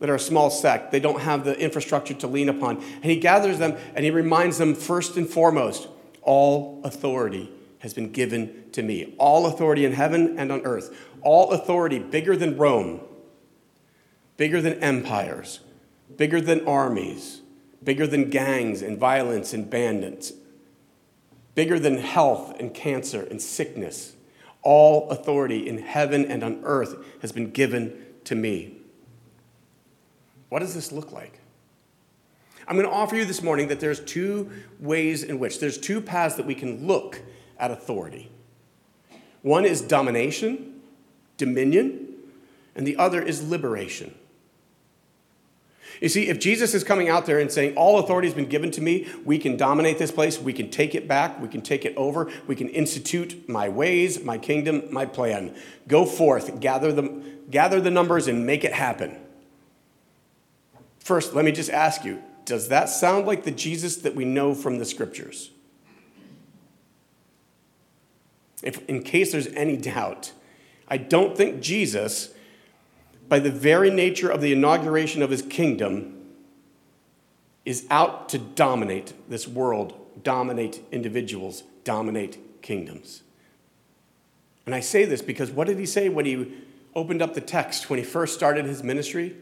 that 0.00 0.10
are 0.10 0.16
a 0.16 0.20
small 0.20 0.50
sect. 0.50 0.92
They 0.92 1.00
don't 1.00 1.20
have 1.20 1.44
the 1.44 1.58
infrastructure 1.58 2.12
to 2.12 2.26
lean 2.26 2.50
upon. 2.50 2.76
And 2.76 3.04
he 3.04 3.18
gathers 3.18 3.58
them 3.58 3.76
and 3.94 4.04
he 4.04 4.10
reminds 4.10 4.58
them 4.58 4.74
first 4.74 5.16
and 5.16 5.26
foremost 5.26 5.88
all 6.20 6.82
authority 6.84 7.50
has 7.78 7.94
been 7.94 8.12
given 8.12 8.64
to 8.72 8.82
me. 8.82 9.14
All 9.16 9.46
authority 9.46 9.86
in 9.86 9.92
heaven 9.92 10.38
and 10.38 10.52
on 10.52 10.60
earth. 10.62 10.94
All 11.22 11.52
authority 11.52 11.98
bigger 11.98 12.36
than 12.36 12.58
Rome, 12.58 13.00
bigger 14.36 14.60
than 14.60 14.74
empires, 14.82 15.60
bigger 16.16 16.40
than 16.40 16.66
armies, 16.66 17.40
bigger 17.82 18.06
than 18.06 18.30
gangs 18.30 18.82
and 18.82 18.98
violence 18.98 19.52
and 19.52 19.70
bandits, 19.70 20.32
bigger 21.54 21.78
than 21.78 21.98
health 21.98 22.58
and 22.58 22.74
cancer 22.74 23.26
and 23.30 23.40
sickness. 23.40 24.14
All 24.62 25.08
authority 25.10 25.68
in 25.68 25.78
heaven 25.78 26.24
and 26.24 26.42
on 26.42 26.60
earth 26.64 26.96
has 27.22 27.32
been 27.32 27.50
given 27.50 27.96
to 28.24 28.34
me. 28.34 28.76
What 30.48 30.58
does 30.58 30.74
this 30.74 30.92
look 30.92 31.12
like? 31.12 31.40
I'm 32.68 32.76
going 32.76 32.88
to 32.88 32.92
offer 32.92 33.14
you 33.14 33.24
this 33.24 33.42
morning 33.42 33.68
that 33.68 33.78
there's 33.78 34.00
two 34.00 34.50
ways 34.80 35.22
in 35.22 35.38
which, 35.38 35.60
there's 35.60 35.78
two 35.78 36.00
paths 36.00 36.34
that 36.34 36.46
we 36.46 36.54
can 36.54 36.86
look 36.86 37.20
at 37.58 37.70
authority. 37.70 38.30
One 39.42 39.64
is 39.64 39.80
domination, 39.80 40.80
dominion, 41.36 42.08
and 42.74 42.84
the 42.84 42.96
other 42.96 43.22
is 43.22 43.48
liberation. 43.48 44.14
You 46.00 46.08
see, 46.08 46.28
if 46.28 46.38
Jesus 46.38 46.74
is 46.74 46.84
coming 46.84 47.08
out 47.08 47.26
there 47.26 47.38
and 47.38 47.50
saying, 47.50 47.76
All 47.76 47.98
authority 47.98 48.28
has 48.28 48.34
been 48.34 48.48
given 48.48 48.70
to 48.72 48.80
me, 48.80 49.08
we 49.24 49.38
can 49.38 49.56
dominate 49.56 49.98
this 49.98 50.10
place, 50.10 50.38
we 50.38 50.52
can 50.52 50.70
take 50.70 50.94
it 50.94 51.08
back, 51.08 51.40
we 51.40 51.48
can 51.48 51.62
take 51.62 51.84
it 51.84 51.94
over, 51.96 52.30
we 52.46 52.54
can 52.54 52.68
institute 52.68 53.48
my 53.48 53.68
ways, 53.68 54.22
my 54.22 54.38
kingdom, 54.38 54.82
my 54.90 55.06
plan. 55.06 55.56
Go 55.88 56.04
forth, 56.04 56.60
gather 56.60 56.92
the, 56.92 57.22
gather 57.50 57.80
the 57.80 57.90
numbers, 57.90 58.28
and 58.28 58.46
make 58.46 58.64
it 58.64 58.72
happen. 58.72 59.18
First, 60.98 61.34
let 61.34 61.44
me 61.44 61.52
just 61.52 61.70
ask 61.70 62.04
you 62.04 62.22
does 62.44 62.68
that 62.68 62.88
sound 62.88 63.26
like 63.26 63.42
the 63.42 63.50
Jesus 63.50 63.96
that 63.96 64.14
we 64.14 64.24
know 64.24 64.54
from 64.54 64.78
the 64.78 64.84
scriptures? 64.84 65.50
If, 68.62 68.88
in 68.88 69.02
case 69.02 69.32
there's 69.32 69.48
any 69.48 69.76
doubt, 69.76 70.32
I 70.88 70.96
don't 70.96 71.36
think 71.36 71.60
Jesus 71.60 72.32
by 73.28 73.38
the 73.38 73.50
very 73.50 73.90
nature 73.90 74.28
of 74.28 74.40
the 74.40 74.52
inauguration 74.52 75.22
of 75.22 75.30
his 75.30 75.42
kingdom, 75.42 76.12
is 77.64 77.84
out 77.90 78.28
to 78.28 78.38
dominate 78.38 79.12
this 79.28 79.48
world, 79.48 79.94
dominate 80.22 80.80
individuals, 80.92 81.64
dominate 81.82 82.62
kingdoms. 82.62 83.22
And 84.64 84.74
I 84.74 84.80
say 84.80 85.04
this 85.04 85.20
because 85.20 85.50
what 85.50 85.66
did 85.66 85.78
he 85.78 85.86
say 85.86 86.08
when 86.08 86.26
he 86.26 86.52
opened 86.94 87.22
up 87.22 87.34
the 87.34 87.40
text, 87.40 87.90
when 87.90 87.98
he 87.98 88.04
first 88.04 88.34
started 88.34 88.64
his 88.64 88.82
ministry? 88.82 89.36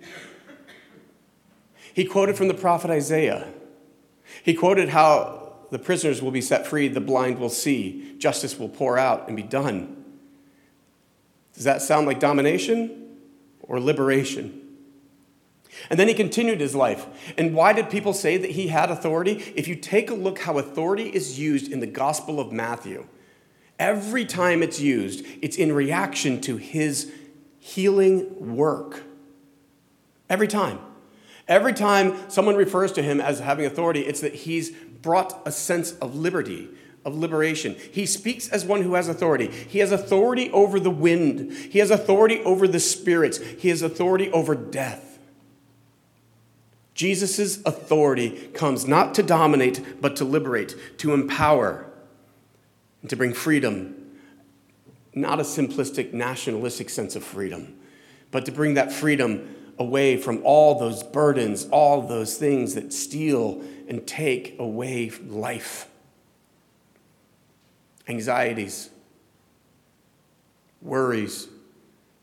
He 1.92 2.04
quoted 2.04 2.36
from 2.36 2.48
the 2.48 2.54
prophet 2.54 2.90
Isaiah. 2.90 3.46
He 4.42 4.54
quoted 4.54 4.88
how 4.88 5.52
the 5.70 5.78
prisoners 5.78 6.22
will 6.22 6.30
be 6.30 6.40
set 6.40 6.66
free, 6.66 6.88
the 6.88 7.00
blind 7.00 7.38
will 7.38 7.50
see, 7.50 8.14
justice 8.18 8.58
will 8.58 8.68
pour 8.68 8.98
out 8.98 9.28
and 9.28 9.36
be 9.36 9.42
done. 9.42 10.04
Does 11.54 11.64
that 11.64 11.82
sound 11.82 12.06
like 12.06 12.20
domination? 12.20 13.03
Or 13.68 13.80
liberation. 13.80 14.60
And 15.90 15.98
then 15.98 16.08
he 16.08 16.14
continued 16.14 16.60
his 16.60 16.74
life. 16.74 17.06
And 17.36 17.54
why 17.54 17.72
did 17.72 17.90
people 17.90 18.12
say 18.12 18.36
that 18.36 18.52
he 18.52 18.68
had 18.68 18.90
authority? 18.90 19.52
If 19.56 19.66
you 19.68 19.74
take 19.74 20.10
a 20.10 20.14
look 20.14 20.40
how 20.40 20.58
authority 20.58 21.08
is 21.08 21.38
used 21.38 21.70
in 21.70 21.80
the 21.80 21.86
Gospel 21.86 22.40
of 22.40 22.52
Matthew, 22.52 23.06
every 23.78 24.24
time 24.24 24.62
it's 24.62 24.80
used, 24.80 25.24
it's 25.42 25.56
in 25.56 25.72
reaction 25.72 26.40
to 26.42 26.56
his 26.56 27.12
healing 27.58 28.56
work. 28.56 29.02
Every 30.30 30.48
time. 30.48 30.78
Every 31.46 31.74
time 31.74 32.30
someone 32.30 32.56
refers 32.56 32.92
to 32.92 33.02
him 33.02 33.20
as 33.20 33.40
having 33.40 33.66
authority, 33.66 34.00
it's 34.00 34.20
that 34.20 34.34
he's 34.34 34.70
brought 34.70 35.42
a 35.44 35.52
sense 35.52 35.92
of 35.92 36.14
liberty, 36.14 36.68
of 37.04 37.16
liberation. 37.16 37.76
He 37.92 38.06
speaks 38.06 38.48
as 38.48 38.64
one 38.64 38.82
who 38.82 38.94
has 38.94 39.08
authority. 39.08 39.48
He 39.48 39.80
has 39.80 39.92
authority 39.92 40.50
over 40.50 40.80
the 40.80 40.90
wind, 40.90 41.52
he 41.52 41.78
has 41.78 41.90
authority 41.90 42.40
over 42.42 42.66
the 42.66 42.80
spirits, 42.80 43.38
he 43.38 43.68
has 43.68 43.82
authority 43.82 44.30
over 44.32 44.54
death. 44.54 45.18
Jesus' 46.94 47.60
authority 47.64 48.48
comes 48.54 48.86
not 48.86 49.14
to 49.14 49.22
dominate, 49.22 50.00
but 50.00 50.14
to 50.16 50.24
liberate, 50.24 50.76
to 50.98 51.12
empower, 51.12 51.86
and 53.02 53.10
to 53.10 53.16
bring 53.16 53.32
freedom. 53.32 54.00
Not 55.12 55.40
a 55.40 55.42
simplistic 55.42 56.12
nationalistic 56.12 56.88
sense 56.90 57.16
of 57.16 57.24
freedom, 57.24 57.76
but 58.30 58.46
to 58.46 58.52
bring 58.52 58.74
that 58.74 58.92
freedom 58.92 59.54
away 59.78 60.16
from 60.16 60.40
all 60.44 60.78
those 60.78 61.02
burdens, 61.02 61.66
all 61.70 62.02
those 62.02 62.36
things 62.36 62.74
that 62.74 62.92
steal 62.92 63.60
and 63.88 64.06
take 64.06 64.56
away 64.58 65.10
life 65.26 65.88
anxieties, 68.08 68.90
worries, 70.82 71.48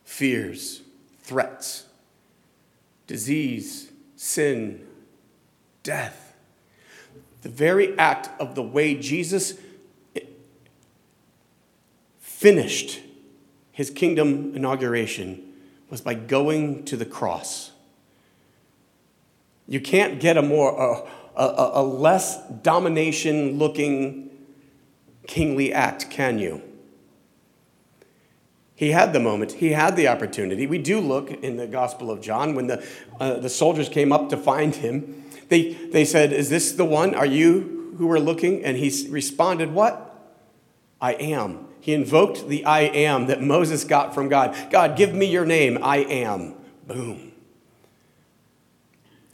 fears, 0.04 0.82
threats, 1.22 1.86
disease, 3.08 3.92
sin, 4.16 4.86
death. 5.84 6.36
The 7.42 7.50
very 7.50 7.98
act 7.98 8.30
of 8.40 8.56
the 8.56 8.64
way 8.64 8.96
Jesus 8.96 9.54
finished 12.20 13.02
his 13.72 13.90
kingdom 13.90 14.56
inauguration 14.56 15.54
was 15.90 16.02
by 16.02 16.14
going 16.14 16.84
to 16.86 16.98
the 16.98 17.06
cross. 17.06 17.72
You 19.68 19.80
can't 19.80 20.20
get 20.20 20.38
a 20.38 20.42
more 20.42 21.06
a, 21.36 21.42
a, 21.42 21.72
a 21.82 21.84
less 21.84 22.38
domination 22.64 23.58
looking 23.58 24.31
kingly 25.28 25.74
act, 25.74 26.10
can 26.10 26.40
you? 26.40 26.62
He 28.76 28.92
had 28.92 29.14
the 29.14 29.20
moment, 29.20 29.52
he 29.52 29.74
had 29.74 29.96
the 29.96 30.08
opportunity. 30.08 30.66
We 30.66 30.80
do 30.80 31.00
look 31.00 31.30
in 31.30 31.58
the 31.58 31.68
Gospel 31.68 32.10
of 32.10 32.20
John 32.20 32.56
when 32.56 32.66
the, 32.66 32.84
uh, 33.20 33.36
the 33.36 33.50
soldiers 33.50 33.88
came 33.88 34.12
up 34.12 34.30
to 34.30 34.38
find 34.38 34.74
him. 34.74 35.24
They, 35.50 35.74
they 35.74 36.04
said, 36.04 36.34
Is 36.34 36.50
this 36.50 36.72
the 36.72 36.86
one? 36.86 37.14
Are 37.14 37.26
you 37.26 37.94
who 38.00 38.10
are 38.12 38.20
looking? 38.20 38.64
And 38.64 38.78
he 38.78 39.08
responded, 39.10 39.72
What? 39.72 40.08
I 41.00 41.14
am. 41.14 41.68
He 41.80 41.94
invoked 41.94 42.48
the 42.48 42.66
I 42.66 42.82
am 42.82 43.28
that 43.28 43.42
Moses 43.42 43.84
got 43.84 44.16
from 44.16 44.30
God. 44.30 44.56
God, 44.72 44.98
give 44.98 45.14
me 45.14 45.28
your 45.28 45.46
name. 45.46 45.78
I 45.84 45.98
am. 45.98 46.56
Boom. 46.88 47.32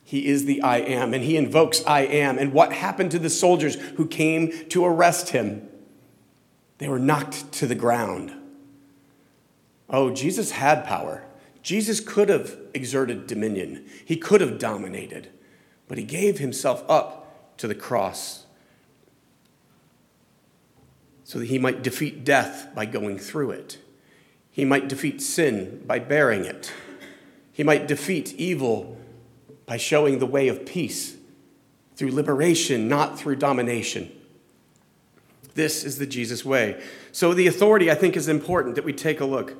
He 0.03 0.27
is 0.27 0.45
the 0.45 0.61
I 0.61 0.77
am, 0.77 1.13
and 1.13 1.23
he 1.23 1.35
invokes 1.35 1.85
I 1.85 2.01
am. 2.01 2.37
And 2.37 2.53
what 2.53 2.71
happened 2.73 3.11
to 3.11 3.19
the 3.19 3.29
soldiers 3.29 3.75
who 3.75 4.07
came 4.07 4.67
to 4.69 4.85
arrest 4.85 5.29
him? 5.29 5.69
They 6.77 6.87
were 6.87 6.99
knocked 6.99 7.51
to 7.53 7.67
the 7.67 7.75
ground. 7.75 8.33
Oh, 9.89 10.11
Jesus 10.11 10.51
had 10.51 10.85
power. 10.85 11.23
Jesus 11.63 11.99
could 11.99 12.29
have 12.29 12.57
exerted 12.73 13.27
dominion, 13.27 13.85
he 14.05 14.15
could 14.15 14.39
have 14.39 14.57
dominated, 14.57 15.29
but 15.87 15.97
he 15.97 16.03
gave 16.03 16.39
himself 16.39 16.83
up 16.87 17.57
to 17.57 17.67
the 17.67 17.75
cross 17.75 18.45
so 21.25 21.39
that 21.39 21.49
he 21.49 21.59
might 21.59 21.81
defeat 21.81 22.23
death 22.23 22.69
by 22.73 22.85
going 22.85 23.19
through 23.19 23.51
it. 23.51 23.79
He 24.49 24.63
might 24.63 24.87
defeat 24.87 25.21
sin 25.21 25.83
by 25.85 25.99
bearing 25.99 26.45
it. 26.45 26.71
He 27.51 27.63
might 27.63 27.85
defeat 27.85 28.33
evil 28.35 28.97
by 29.65 29.75
showing 29.75 30.19
the 30.19 30.25
way 30.25 30.47
of 30.47 30.65
peace 30.65 31.17
through 31.97 32.11
liberation, 32.11 32.87
not 32.87 33.19
through 33.19 33.35
domination. 33.35 34.09
This 35.57 35.83
is 35.83 35.97
the 35.97 36.05
Jesus 36.05 36.45
way. 36.45 36.79
So, 37.11 37.33
the 37.33 37.47
authority, 37.47 37.89
I 37.89 37.95
think, 37.95 38.15
is 38.15 38.27
important 38.27 38.75
that 38.75 38.85
we 38.85 38.93
take 38.93 39.21
a 39.21 39.25
look. 39.25 39.55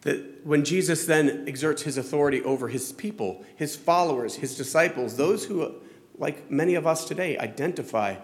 That 0.00 0.46
when 0.46 0.64
Jesus 0.64 1.04
then 1.04 1.44
exerts 1.46 1.82
his 1.82 1.98
authority 1.98 2.42
over 2.42 2.68
his 2.68 2.90
people, 2.90 3.44
his 3.56 3.76
followers, 3.76 4.36
his 4.36 4.56
disciples, 4.56 5.18
those 5.18 5.44
who, 5.44 5.74
like 6.16 6.50
many 6.50 6.76
of 6.76 6.86
us 6.86 7.04
today, 7.04 7.36
identify 7.36 8.16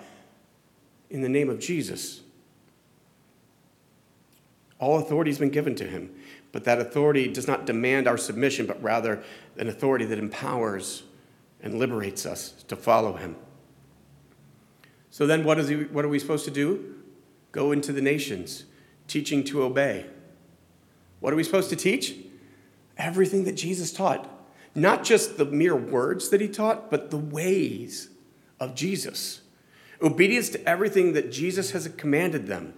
in 1.10 1.20
the 1.20 1.28
name 1.28 1.50
of 1.50 1.60
Jesus, 1.60 2.22
all 4.78 4.98
authority 4.98 5.30
has 5.30 5.38
been 5.38 5.50
given 5.50 5.74
to 5.74 5.84
him. 5.84 6.10
But 6.52 6.64
that 6.64 6.80
authority 6.80 7.28
does 7.28 7.46
not 7.46 7.66
demand 7.66 8.08
our 8.08 8.16
submission, 8.16 8.64
but 8.64 8.82
rather 8.82 9.22
an 9.58 9.68
authority 9.68 10.06
that 10.06 10.18
empowers 10.18 11.02
and 11.62 11.78
liberates 11.78 12.24
us 12.24 12.64
to 12.68 12.76
follow 12.76 13.12
him. 13.12 13.36
So 15.16 15.26
then, 15.26 15.44
what, 15.44 15.58
is 15.58 15.68
he, 15.68 15.76
what 15.76 16.04
are 16.04 16.10
we 16.10 16.18
supposed 16.18 16.44
to 16.44 16.50
do? 16.50 16.94
Go 17.50 17.72
into 17.72 17.90
the 17.90 18.02
nations, 18.02 18.66
teaching 19.08 19.44
to 19.44 19.62
obey. 19.62 20.04
What 21.20 21.32
are 21.32 21.36
we 21.36 21.42
supposed 21.42 21.70
to 21.70 21.76
teach? 21.76 22.16
Everything 22.98 23.44
that 23.44 23.54
Jesus 23.54 23.94
taught. 23.94 24.28
not 24.74 25.04
just 25.04 25.38
the 25.38 25.46
mere 25.46 25.74
words 25.74 26.28
that 26.28 26.42
he 26.42 26.48
taught, 26.48 26.90
but 26.90 27.10
the 27.10 27.16
ways 27.16 28.10
of 28.60 28.74
Jesus. 28.74 29.40
Obedience 30.02 30.50
to 30.50 30.68
everything 30.68 31.14
that 31.14 31.32
Jesus 31.32 31.70
has 31.70 31.88
commanded 31.96 32.46
them. 32.46 32.74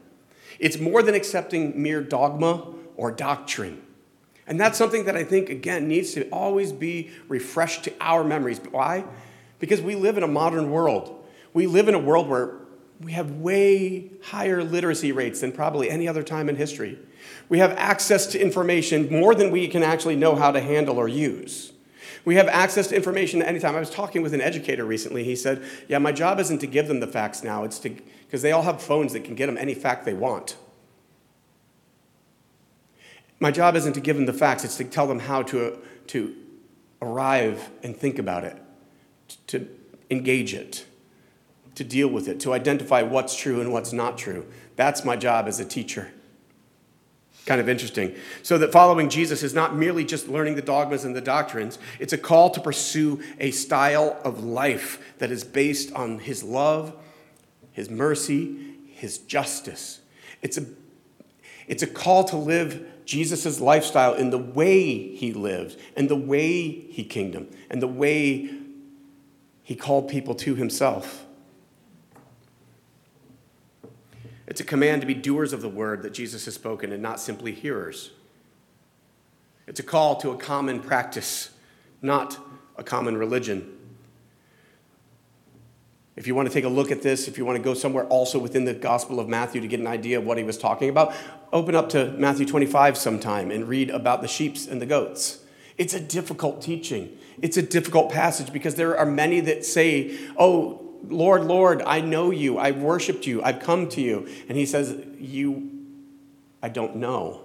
It's 0.60 0.78
more 0.78 1.02
than 1.02 1.16
accepting 1.16 1.82
mere 1.82 2.04
dogma 2.04 2.72
or 2.96 3.10
doctrine. 3.10 3.82
And 4.46 4.60
that's 4.60 4.78
something 4.78 5.06
that 5.06 5.16
I 5.16 5.24
think, 5.24 5.50
again, 5.50 5.88
needs 5.88 6.12
to 6.12 6.28
always 6.28 6.70
be 6.70 7.10
refreshed 7.26 7.82
to 7.82 7.94
our 8.00 8.22
memories. 8.22 8.60
Why? 8.70 9.06
Because 9.58 9.82
we 9.82 9.96
live 9.96 10.16
in 10.16 10.22
a 10.22 10.28
modern 10.28 10.70
world. 10.70 11.17
We 11.58 11.66
live 11.66 11.88
in 11.88 11.96
a 11.96 11.98
world 11.98 12.28
where 12.28 12.54
we 13.00 13.10
have 13.14 13.32
way 13.32 14.12
higher 14.22 14.62
literacy 14.62 15.10
rates 15.10 15.40
than 15.40 15.50
probably 15.50 15.90
any 15.90 16.06
other 16.06 16.22
time 16.22 16.48
in 16.48 16.54
history. 16.54 17.00
We 17.48 17.58
have 17.58 17.72
access 17.72 18.28
to 18.28 18.40
information 18.40 19.10
more 19.10 19.34
than 19.34 19.50
we 19.50 19.66
can 19.66 19.82
actually 19.82 20.14
know 20.14 20.36
how 20.36 20.52
to 20.52 20.60
handle 20.60 20.98
or 20.98 21.08
use. 21.08 21.72
We 22.24 22.36
have 22.36 22.46
access 22.46 22.86
to 22.90 22.94
information 22.94 23.42
at 23.42 23.48
any 23.48 23.58
time. 23.58 23.74
I 23.74 23.80
was 23.80 23.90
talking 23.90 24.22
with 24.22 24.34
an 24.34 24.40
educator 24.40 24.84
recently. 24.84 25.24
He 25.24 25.34
said, 25.34 25.64
Yeah, 25.88 25.98
my 25.98 26.12
job 26.12 26.38
isn't 26.38 26.60
to 26.60 26.68
give 26.68 26.86
them 26.86 27.00
the 27.00 27.08
facts 27.08 27.42
now, 27.42 27.64
it's 27.64 27.80
to, 27.80 27.88
because 27.88 28.42
they 28.42 28.52
all 28.52 28.62
have 28.62 28.80
phones 28.80 29.12
that 29.14 29.24
can 29.24 29.34
get 29.34 29.46
them 29.46 29.58
any 29.58 29.74
fact 29.74 30.04
they 30.04 30.14
want. 30.14 30.56
My 33.40 33.50
job 33.50 33.74
isn't 33.74 33.94
to 33.94 34.00
give 34.00 34.14
them 34.14 34.26
the 34.26 34.32
facts, 34.32 34.62
it's 34.62 34.76
to 34.76 34.84
tell 34.84 35.08
them 35.08 35.18
how 35.18 35.42
to, 35.42 35.76
to 36.06 36.36
arrive 37.02 37.68
and 37.82 37.96
think 37.96 38.20
about 38.20 38.44
it, 38.44 38.56
to 39.48 39.68
engage 40.08 40.54
it, 40.54 40.86
to 41.78 41.84
deal 41.84 42.08
with 42.08 42.28
it, 42.28 42.40
to 42.40 42.52
identify 42.52 43.02
what's 43.02 43.36
true 43.36 43.60
and 43.60 43.72
what's 43.72 43.92
not 43.92 44.18
true. 44.18 44.44
That's 44.74 45.04
my 45.04 45.16
job 45.16 45.46
as 45.46 45.60
a 45.60 45.64
teacher. 45.64 46.10
Kind 47.46 47.60
of 47.60 47.68
interesting. 47.68 48.14
So, 48.42 48.58
that 48.58 48.72
following 48.72 49.08
Jesus 49.08 49.44
is 49.44 49.54
not 49.54 49.74
merely 49.74 50.04
just 50.04 50.28
learning 50.28 50.56
the 50.56 50.62
dogmas 50.62 51.04
and 51.04 51.14
the 51.14 51.20
doctrines, 51.20 51.78
it's 51.98 52.12
a 52.12 52.18
call 52.18 52.50
to 52.50 52.60
pursue 52.60 53.22
a 53.38 53.52
style 53.52 54.20
of 54.24 54.44
life 54.44 55.16
that 55.18 55.30
is 55.30 55.44
based 55.44 55.92
on 55.94 56.18
his 56.18 56.42
love, 56.42 56.94
his 57.72 57.88
mercy, 57.88 58.74
his 58.88 59.18
justice. 59.18 60.00
It's 60.42 60.58
a, 60.58 60.66
it's 61.68 61.84
a 61.84 61.86
call 61.86 62.24
to 62.24 62.36
live 62.36 62.86
Jesus' 63.04 63.60
lifestyle 63.60 64.14
in 64.14 64.30
the 64.30 64.38
way 64.38 65.14
he 65.14 65.32
lived, 65.32 65.78
and 65.96 66.10
the 66.10 66.16
way 66.16 66.68
he 66.68 67.04
kingdom, 67.04 67.48
and 67.70 67.80
the 67.80 67.88
way 67.88 68.50
he 69.62 69.76
called 69.76 70.08
people 70.08 70.34
to 70.34 70.56
himself. 70.56 71.24
It's 74.48 74.62
a 74.62 74.64
command 74.64 75.02
to 75.02 75.06
be 75.06 75.12
doers 75.12 75.52
of 75.52 75.60
the 75.60 75.68
word 75.68 76.02
that 76.02 76.14
Jesus 76.14 76.46
has 76.46 76.54
spoken 76.54 76.90
and 76.90 77.02
not 77.02 77.20
simply 77.20 77.52
hearers. 77.52 78.12
It's 79.66 79.78
a 79.78 79.82
call 79.82 80.16
to 80.16 80.30
a 80.30 80.38
common 80.38 80.80
practice, 80.80 81.50
not 82.00 82.38
a 82.78 82.82
common 82.82 83.18
religion. 83.18 83.74
If 86.16 86.26
you 86.26 86.34
want 86.34 86.48
to 86.48 86.54
take 86.54 86.64
a 86.64 86.68
look 86.68 86.90
at 86.90 87.02
this, 87.02 87.28
if 87.28 87.36
you 87.36 87.44
want 87.44 87.58
to 87.58 87.62
go 87.62 87.74
somewhere 87.74 88.06
also 88.06 88.38
within 88.38 88.64
the 88.64 88.72
Gospel 88.72 89.20
of 89.20 89.28
Matthew 89.28 89.60
to 89.60 89.68
get 89.68 89.80
an 89.80 89.86
idea 89.86 90.18
of 90.18 90.24
what 90.24 90.38
he 90.38 90.44
was 90.44 90.56
talking 90.56 90.88
about, 90.88 91.14
open 91.52 91.74
up 91.74 91.90
to 91.90 92.12
Matthew 92.12 92.46
25 92.46 92.96
sometime 92.96 93.50
and 93.50 93.68
read 93.68 93.90
about 93.90 94.22
the 94.22 94.28
sheep 94.28 94.56
and 94.70 94.80
the 94.80 94.86
goats. 94.86 95.44
It's 95.76 95.92
a 95.92 96.00
difficult 96.00 96.62
teaching. 96.62 97.18
It's 97.42 97.58
a 97.58 97.62
difficult 97.62 98.10
passage 98.10 98.50
because 98.50 98.76
there 98.76 98.96
are 98.96 99.06
many 99.06 99.40
that 99.40 99.66
say, 99.66 100.18
Oh, 100.38 100.87
Lord, 101.06 101.44
Lord, 101.44 101.82
I 101.82 102.00
know 102.00 102.30
you. 102.30 102.58
I've 102.58 102.78
worshiped 102.78 103.26
you. 103.26 103.42
I've 103.42 103.60
come 103.60 103.88
to 103.90 104.00
you. 104.00 104.28
And 104.48 104.56
he 104.56 104.66
says, 104.66 104.96
You, 105.18 105.70
I 106.62 106.68
don't 106.68 106.96
know. 106.96 107.42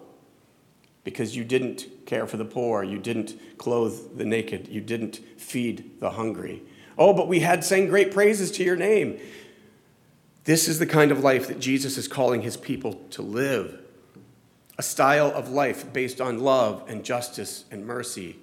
Because 1.04 1.36
you 1.36 1.44
didn't 1.44 1.88
care 2.06 2.26
for 2.28 2.38
the 2.38 2.46
poor. 2.46 2.84
You 2.84 2.98
didn't 2.98 3.38
clothe 3.58 4.18
the 4.18 4.26
naked. 4.26 4.70
You 4.70 4.82
didn't 4.82 5.18
feed 5.38 6.00
the 6.00 6.12
hungry. 6.12 6.64
Oh, 6.98 7.14
but 7.14 7.28
we 7.28 7.40
had 7.40 7.64
sang 7.64 7.88
great 7.88 8.12
praises 8.12 8.52
to 8.52 8.64
your 8.64 8.76
name. 8.76 9.20
This 10.46 10.68
is 10.68 10.80
the 10.80 10.86
kind 10.86 11.12
of 11.12 11.20
life 11.20 11.48
that 11.48 11.60
Jesus 11.60 11.98
is 11.98 12.08
calling 12.08 12.42
his 12.42 12.58
people 12.58 12.96
to 13.12 13.22
live 13.22 13.80
a 14.78 14.84
style 14.84 15.32
of 15.36 15.50
life 15.50 15.92
based 15.94 16.20
on 16.20 16.40
love 16.40 16.84
and 16.88 17.04
justice 17.04 17.66
and 17.70 17.86
mercy 17.86 18.38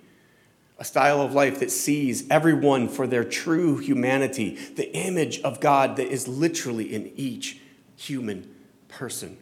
a 0.81 0.85
style 0.85 1.21
of 1.21 1.35
life 1.35 1.61
that 1.61 1.71
sees 1.71 2.29
everyone 2.31 2.89
for 2.89 3.07
their 3.07 3.23
true 3.23 3.77
humanity, 3.77 4.55
the 4.77 4.91
image 4.97 5.39
of 5.43 5.61
God 5.61 5.97
that 5.97 6.09
is 6.09 6.27
literally 6.27 6.95
in 6.95 7.13
each 7.17 7.61
human 7.97 8.51
person. 8.89 9.37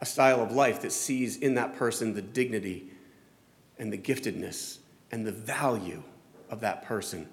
A 0.00 0.06
style 0.06 0.42
of 0.42 0.50
life 0.50 0.82
that 0.82 0.90
sees 0.90 1.36
in 1.36 1.54
that 1.54 1.76
person 1.76 2.14
the 2.14 2.22
dignity 2.22 2.90
and 3.78 3.92
the 3.92 3.98
giftedness 3.98 4.78
and 5.12 5.24
the 5.24 5.32
value 5.32 6.02
of 6.50 6.60
that 6.60 6.84
person. 6.84 7.28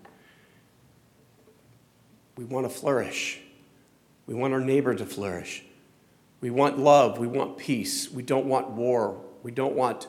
We 2.37 2.45
want 2.45 2.69
to 2.69 2.73
flourish. 2.73 3.41
We 4.27 4.35
want 4.35 4.53
our 4.53 4.61
neighbor 4.61 4.93
to 4.93 5.05
flourish. 5.05 5.63
We 6.41 6.51
want 6.51 6.77
love. 6.77 7.17
We 7.17 7.25
want 7.25 7.57
peace. 7.57 8.11
We 8.11 8.21
don't 8.21 8.45
want 8.45 8.69
war. 8.69 9.19
We 9.41 9.49
don't 9.49 9.73
want 9.73 10.07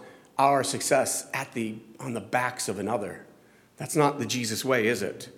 our 0.50 0.64
success 0.64 1.28
at 1.32 1.52
the, 1.52 1.76
on 2.00 2.14
the 2.14 2.20
backs 2.20 2.68
of 2.68 2.78
another. 2.78 3.24
That's 3.76 3.96
not 3.96 4.18
the 4.18 4.26
Jesus 4.26 4.64
way, 4.64 4.86
is 4.86 5.02
it? 5.02 5.28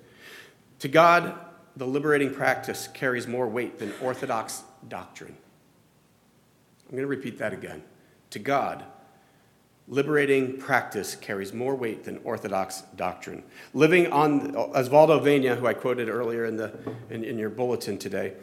To 0.80 0.88
God, 0.88 1.38
the 1.76 1.86
liberating 1.86 2.32
practice 2.32 2.88
carries 2.88 3.26
more 3.26 3.48
weight 3.48 3.78
than 3.78 3.92
orthodox 4.00 4.62
doctrine. 4.88 5.36
I'm 6.86 6.92
going 6.92 7.02
to 7.02 7.06
repeat 7.06 7.38
that 7.38 7.52
again. 7.52 7.82
To 8.30 8.38
God, 8.38 8.84
liberating 9.88 10.56
practice 10.58 11.14
carries 11.14 11.52
more 11.52 11.74
weight 11.74 12.04
than 12.04 12.18
orthodox 12.24 12.82
doctrine. 12.96 13.42
Living 13.74 14.10
on, 14.10 14.52
Osvaldo 14.52 15.22
Vena, 15.22 15.56
who 15.56 15.66
I 15.66 15.74
quoted 15.74 16.08
earlier 16.08 16.44
in, 16.46 16.56
the, 16.56 16.72
in, 17.10 17.24
in 17.24 17.38
your 17.38 17.50
bulletin 17.50 17.98
today, 17.98 18.34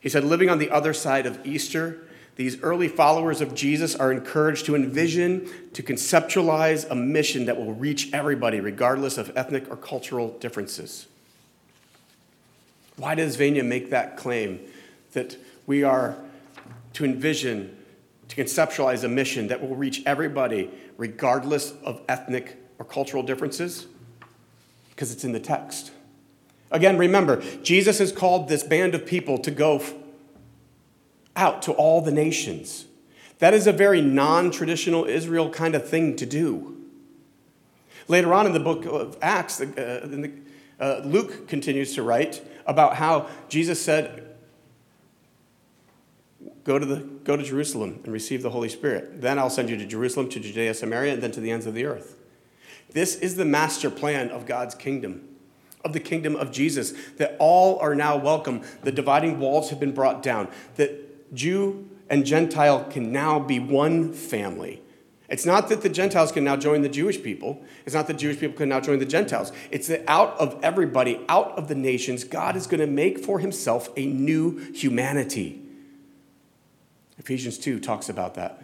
he 0.00 0.08
said, 0.08 0.24
living 0.24 0.50
on 0.50 0.58
the 0.58 0.70
other 0.70 0.92
side 0.92 1.26
of 1.26 1.44
Easter 1.46 2.08
these 2.38 2.62
early 2.62 2.86
followers 2.86 3.40
of 3.40 3.52
Jesus 3.52 3.96
are 3.96 4.12
encouraged 4.12 4.66
to 4.66 4.76
envision, 4.76 5.50
to 5.72 5.82
conceptualize 5.82 6.88
a 6.88 6.94
mission 6.94 7.46
that 7.46 7.56
will 7.56 7.74
reach 7.74 8.10
everybody, 8.12 8.60
regardless 8.60 9.18
of 9.18 9.36
ethnic 9.36 9.68
or 9.68 9.76
cultural 9.76 10.28
differences. 10.38 11.08
Why 12.96 13.16
does 13.16 13.34
Vena 13.34 13.64
make 13.64 13.90
that 13.90 14.16
claim 14.16 14.60
that 15.14 15.36
we 15.66 15.82
are 15.82 16.16
to 16.92 17.04
envision, 17.04 17.76
to 18.28 18.36
conceptualize 18.36 19.02
a 19.02 19.08
mission 19.08 19.48
that 19.48 19.60
will 19.60 19.74
reach 19.74 20.04
everybody, 20.06 20.70
regardless 20.96 21.72
of 21.82 22.00
ethnic 22.08 22.56
or 22.78 22.84
cultural 22.84 23.24
differences? 23.24 23.88
Because 24.90 25.10
it's 25.10 25.24
in 25.24 25.32
the 25.32 25.40
text. 25.40 25.90
Again, 26.70 26.98
remember, 26.98 27.42
Jesus 27.64 27.98
has 27.98 28.12
called 28.12 28.48
this 28.48 28.62
band 28.62 28.94
of 28.94 29.06
people 29.06 29.38
to 29.38 29.50
go 29.50 29.82
out 31.38 31.62
to 31.62 31.72
all 31.72 32.02
the 32.02 32.10
nations. 32.10 32.86
That 33.38 33.54
is 33.54 33.66
a 33.66 33.72
very 33.72 34.02
non 34.02 34.50
traditional 34.50 35.04
Israel 35.04 35.48
kind 35.48 35.74
of 35.74 35.88
thing 35.88 36.16
to 36.16 36.26
do. 36.26 36.76
Later 38.08 38.34
on 38.34 38.46
in 38.46 38.52
the 38.52 38.60
book 38.60 38.84
of 38.84 39.16
Acts, 39.22 39.60
uh, 39.60 40.28
uh, 40.80 41.00
Luke 41.04 41.46
continues 41.46 41.94
to 41.94 42.02
write 42.02 42.42
about 42.66 42.96
how 42.96 43.28
Jesus 43.48 43.80
said, 43.80 44.24
Go 46.64 46.78
to, 46.78 46.84
the, 46.84 46.96
go 47.24 47.34
to 47.34 47.42
Jerusalem 47.42 48.00
and 48.04 48.12
receive 48.12 48.42
the 48.42 48.50
Holy 48.50 48.68
Spirit. 48.68 49.22
Then 49.22 49.38
I'll 49.38 49.48
send 49.48 49.70
you 49.70 49.76
to 49.78 49.86
Jerusalem, 49.86 50.28
to 50.28 50.40
Judea, 50.40 50.74
Samaria, 50.74 51.14
and 51.14 51.22
then 51.22 51.32
to 51.32 51.40
the 51.40 51.50
ends 51.50 51.64
of 51.64 51.72
the 51.72 51.86
earth. 51.86 52.16
This 52.92 53.16
is 53.16 53.36
the 53.36 53.46
master 53.46 53.90
plan 53.90 54.28
of 54.28 54.44
God's 54.44 54.74
kingdom, 54.74 55.26
of 55.82 55.94
the 55.94 56.00
kingdom 56.00 56.36
of 56.36 56.52
Jesus, 56.52 56.92
that 57.16 57.36
all 57.38 57.78
are 57.78 57.94
now 57.94 58.16
welcome. 58.16 58.62
The 58.82 58.92
dividing 58.92 59.38
walls 59.38 59.70
have 59.70 59.80
been 59.80 59.92
brought 59.92 60.22
down, 60.22 60.48
that 60.76 61.07
Jew 61.32 61.88
and 62.08 62.24
Gentile 62.24 62.84
can 62.84 63.12
now 63.12 63.38
be 63.38 63.58
one 63.58 64.12
family. 64.12 64.82
It's 65.28 65.44
not 65.44 65.68
that 65.68 65.82
the 65.82 65.90
Gentiles 65.90 66.32
can 66.32 66.42
now 66.42 66.56
join 66.56 66.80
the 66.80 66.88
Jewish 66.88 67.22
people. 67.22 67.62
It's 67.84 67.94
not 67.94 68.06
that 68.06 68.16
Jewish 68.16 68.40
people 68.40 68.56
can 68.56 68.70
now 68.70 68.80
join 68.80 68.98
the 68.98 69.04
Gentiles. 69.04 69.52
It's 69.70 69.88
that 69.88 70.02
out 70.08 70.38
of 70.40 70.58
everybody, 70.62 71.20
out 71.28 71.52
of 71.58 71.68
the 71.68 71.74
nations, 71.74 72.24
God 72.24 72.56
is 72.56 72.66
going 72.66 72.80
to 72.80 72.86
make 72.86 73.18
for 73.18 73.38
himself 73.38 73.90
a 73.96 74.06
new 74.06 74.58
humanity. 74.72 75.60
Ephesians 77.18 77.58
2 77.58 77.78
talks 77.78 78.08
about 78.08 78.36
that. 78.36 78.62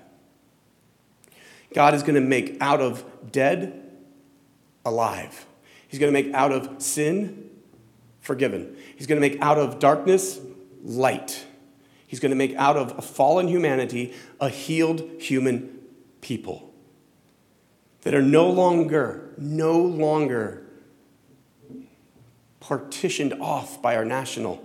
God 1.75 1.93
is 1.93 2.03
going 2.03 2.15
to 2.15 2.21
make 2.21 2.57
out 2.63 2.81
of 2.81 3.05
dead 3.31 3.83
alive. 4.87 5.45
He's 5.89 6.01
going 6.01 6.13
to 6.13 6.23
make 6.23 6.33
out 6.35 6.51
of 6.51 6.83
sin 6.83 7.51
forgiven. 8.21 8.77
He's 8.97 9.07
going 9.07 9.21
to 9.21 9.29
make 9.29 9.41
out 9.43 9.59
of 9.59 9.79
darkness 9.81 10.41
light. 10.83 11.45
He's 12.07 12.21
going 12.21 12.31
to 12.31 12.37
make 12.37 12.55
out 12.57 12.77
of 12.77 12.99
a 12.99 13.03
fallen 13.03 13.49
humanity 13.49 14.15
a 14.41 14.49
healed 14.49 15.03
human 15.21 15.79
people 16.21 16.73
that 18.03 18.15
are 18.15 18.23
no 18.23 18.49
longer, 18.51 19.35
no 19.39 19.79
longer 19.79 20.63
partitioned 22.61 23.35
off 23.35 23.83
by 23.83 23.97
our 23.97 24.05
national 24.05 24.63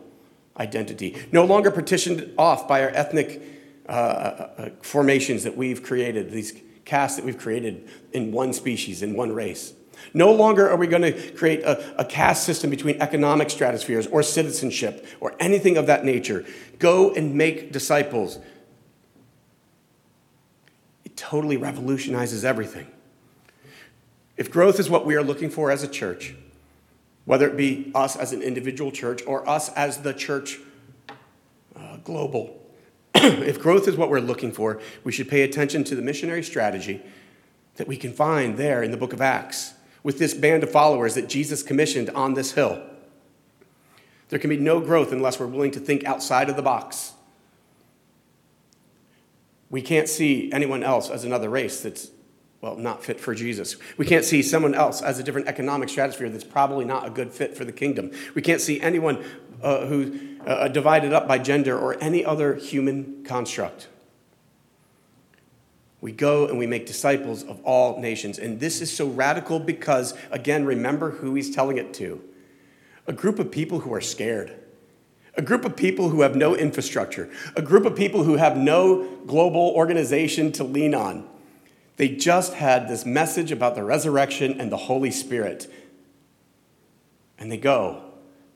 identity, 0.58 1.18
no 1.32 1.46
longer 1.46 1.72
partitioned 1.72 2.34
off 2.38 2.68
by 2.68 2.84
our 2.84 2.90
ethnic 2.90 3.42
uh, 3.88 3.92
uh, 3.92 4.52
uh 4.58 4.70
formations 4.82 5.44
that 5.44 5.58
we've 5.58 5.82
created, 5.82 6.32
these 6.32 6.54
caste 6.86 7.18
that 7.18 7.26
we've 7.26 7.38
created 7.38 7.90
in 8.12 8.32
one 8.32 8.54
species, 8.54 9.02
in 9.02 9.16
one 9.16 9.32
race. 9.32 9.74
No 10.14 10.32
longer 10.32 10.70
are 10.70 10.78
we 10.78 10.88
going 10.88 11.02
to 11.02 11.32
create 11.32 11.62
a, 11.62 12.00
a, 12.00 12.06
caste 12.06 12.44
system 12.44 12.70
between 12.70 13.02
economic 13.02 13.50
stratospheres 13.50 14.08
or 14.12 14.24
citizenship 14.24 15.06
or 15.20 15.36
anything 15.40 15.78
of 15.78 15.88
that 15.88 16.04
nature. 16.04 16.46
Go 16.80 17.14
and 17.14 17.36
make 17.36 17.72
disciples. 17.72 18.40
It 21.06 21.16
totally 21.16 21.58
revolutionizes 21.58 22.44
everything. 22.44 22.88
If 24.38 24.50
growth 24.50 24.80
is 24.80 24.90
what 24.90 25.06
we 25.06 25.16
are 25.16 25.24
looking 25.24 25.50
for 25.50 25.70
as 25.70 25.84
a 25.84 25.88
church, 25.88 26.34
whether 27.26 27.48
it 27.48 27.58
be 27.58 27.92
us 27.94 28.16
as 28.16 28.32
an 28.32 28.42
individual 28.42 28.92
church 28.92 29.22
or 29.28 29.48
us 29.48 29.70
as 29.74 30.00
the 30.00 30.14
church 30.14 30.60
uh, 31.76 31.98
global, 31.98 32.60
if 33.16 33.60
growth 33.60 33.88
is 33.88 33.98
what 33.98 34.10
we're 34.10 34.20
looking 34.20 34.52
for, 34.52 34.82
we 35.04 35.12
should 35.12 35.28
pay 35.28 35.42
attention 35.42 35.84
to 35.84 35.96
the 35.96 36.02
missionary 36.02 36.42
strategy 36.42 37.02
that 37.76 37.88
we 37.88 37.98
can 37.98 38.14
find 38.14 38.58
there 38.58 38.82
in 38.82 38.92
the 38.92 38.98
book 38.98 39.14
of 39.14 39.22
Acts 39.22 39.74
with 40.04 40.20
this 40.20 40.34
band 40.34 40.64
of 40.64 40.72
followers 40.72 41.16
that 41.16 41.28
Jesus 41.28 41.64
commissioned 41.64 42.10
on 42.12 42.34
this 42.34 42.54
hill. 42.54 42.82
There 44.30 44.40
can 44.40 44.50
be 44.50 44.58
no 44.58 44.80
growth 44.80 45.12
unless 45.12 45.40
we're 45.40 45.48
willing 45.48 45.72
to 45.72 45.80
think 45.80 46.06
outside 46.06 46.50
of 46.50 46.56
the 46.56 46.62
box. 46.62 47.14
We 49.70 49.82
can't 49.82 50.08
see 50.08 50.52
anyone 50.52 50.84
else 50.84 51.10
as 51.10 51.24
another 51.24 51.50
race 51.50 51.82
that's, 51.82 52.12
well, 52.62 52.76
not 52.76 53.04
fit 53.04 53.20
for 53.20 53.36
Jesus. 53.36 53.76
We 53.98 54.06
can't 54.06 54.26
see 54.26 54.42
someone 54.42 54.74
else 54.74 55.02
as 55.02 55.20
a 55.20 55.24
different 55.24 55.48
economic 55.48 55.90
stratosphere 55.90 56.30
that's 56.30 56.44
probably 56.44 56.86
not 56.86 57.06
a 57.06 57.10
good 57.10 57.32
fit 57.32 57.56
for 57.56 57.66
the 57.66 57.72
kingdom. 57.72 58.12
We 58.34 58.42
can't 58.42 58.62
see 58.62 58.80
anyone 58.82 59.24
uh, 59.62 59.86
who 59.86 60.20
uh, 60.46 60.68
divided 60.70 61.14
up 61.14 61.28
by 61.28 61.38
gender 61.38 61.78
or 61.78 62.02
any 62.02 62.24
other 62.24 62.56
human 62.56 63.24
construct. 63.24 63.88
We 66.02 66.12
go 66.12 66.48
and 66.48 66.58
we 66.58 66.66
make 66.66 66.86
disciples 66.86 67.44
of 67.44 67.62
all 67.64 68.00
nations. 68.00 68.40
And 68.40 68.60
this 68.60 68.82
is 68.82 68.96
so 68.96 69.08
radical 69.08 69.60
because, 69.60 70.14
again, 70.32 70.66
remember 70.66 71.12
who 71.12 71.36
he's 71.36 71.54
telling 71.54 71.78
it 71.78 71.94
to 71.96 72.22
a 73.08 73.14
group 73.14 73.40
of 73.40 73.52
people 73.52 73.80
who 73.80 73.94
are 73.94 74.02
scared, 74.02 74.54
a 75.36 75.42
group 75.42 75.66
of 75.66 75.76
people 75.76 76.10
who 76.10 76.22
have 76.22 76.36
no 76.36 76.56
infrastructure, 76.56 77.28
a 77.56 77.62
group 77.62 77.86
of 77.86 77.96
people 77.96 78.24
who 78.24 78.36
have 78.36 78.56
no 78.56 79.18
global 79.26 79.74
organization 79.76 80.52
to 80.52 80.64
lean 80.64 80.94
on. 80.94 81.28
They 81.98 82.08
just 82.08 82.54
had 82.54 82.88
this 82.88 83.06
message 83.06 83.52
about 83.52 83.76
the 83.76 83.84
resurrection 83.84 84.62
and 84.62 84.72
the 84.72 84.78
Holy 84.78 85.12
Spirit. 85.12 85.74
And 87.40 87.52
they 87.52 87.58
go 87.58 88.04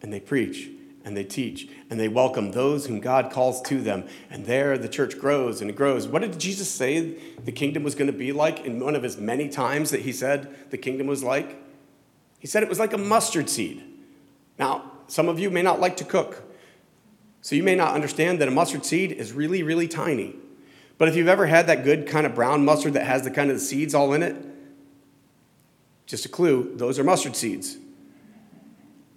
and 0.01 0.13
they 0.13 0.19
preach 0.19 0.69
and 1.05 1.17
they 1.17 1.23
teach 1.23 1.67
and 1.89 1.99
they 1.99 2.07
welcome 2.07 2.51
those 2.51 2.85
whom 2.85 2.99
God 2.99 3.31
calls 3.31 3.61
to 3.63 3.81
them. 3.81 4.07
And 4.29 4.45
there 4.45 4.77
the 4.77 4.89
church 4.89 5.19
grows 5.19 5.61
and 5.61 5.69
it 5.69 5.75
grows. 5.75 6.07
What 6.07 6.21
did 6.21 6.39
Jesus 6.39 6.69
say 6.69 7.17
the 7.43 7.51
kingdom 7.51 7.83
was 7.83 7.95
going 7.95 8.11
to 8.11 8.17
be 8.17 8.31
like 8.31 8.65
in 8.65 8.79
one 8.79 8.95
of 8.95 9.03
his 9.03 9.17
many 9.17 9.49
times 9.49 9.91
that 9.91 10.01
he 10.01 10.11
said 10.11 10.71
the 10.71 10.77
kingdom 10.77 11.07
was 11.07 11.23
like? 11.23 11.61
He 12.39 12.47
said 12.47 12.63
it 12.63 12.69
was 12.69 12.79
like 12.79 12.93
a 12.93 12.97
mustard 12.97 13.49
seed. 13.49 13.83
Now, 14.57 14.91
some 15.07 15.27
of 15.27 15.39
you 15.39 15.49
may 15.49 15.61
not 15.61 15.79
like 15.79 15.97
to 15.97 16.03
cook, 16.03 16.43
so 17.41 17.55
you 17.55 17.63
may 17.63 17.75
not 17.75 17.93
understand 17.93 18.39
that 18.39 18.47
a 18.47 18.51
mustard 18.51 18.85
seed 18.85 19.11
is 19.11 19.33
really, 19.33 19.63
really 19.63 19.87
tiny. 19.87 20.35
But 20.97 21.09
if 21.09 21.15
you've 21.15 21.27
ever 21.27 21.47
had 21.47 21.67
that 21.67 21.83
good 21.83 22.07
kind 22.07 22.25
of 22.25 22.35
brown 22.35 22.63
mustard 22.63 22.93
that 22.93 23.05
has 23.05 23.23
the 23.23 23.31
kind 23.31 23.49
of 23.49 23.57
the 23.57 23.63
seeds 23.63 23.93
all 23.93 24.13
in 24.13 24.23
it, 24.23 24.35
just 26.05 26.25
a 26.25 26.29
clue, 26.29 26.71
those 26.75 26.99
are 26.99 27.03
mustard 27.03 27.35
seeds. 27.35 27.77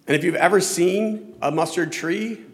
And 0.06 0.14
if 0.14 0.22
you've 0.22 0.36
ever 0.36 0.60
seen 0.60 1.34
a 1.42 1.50
mustard 1.50 1.92
tree, 1.92 2.44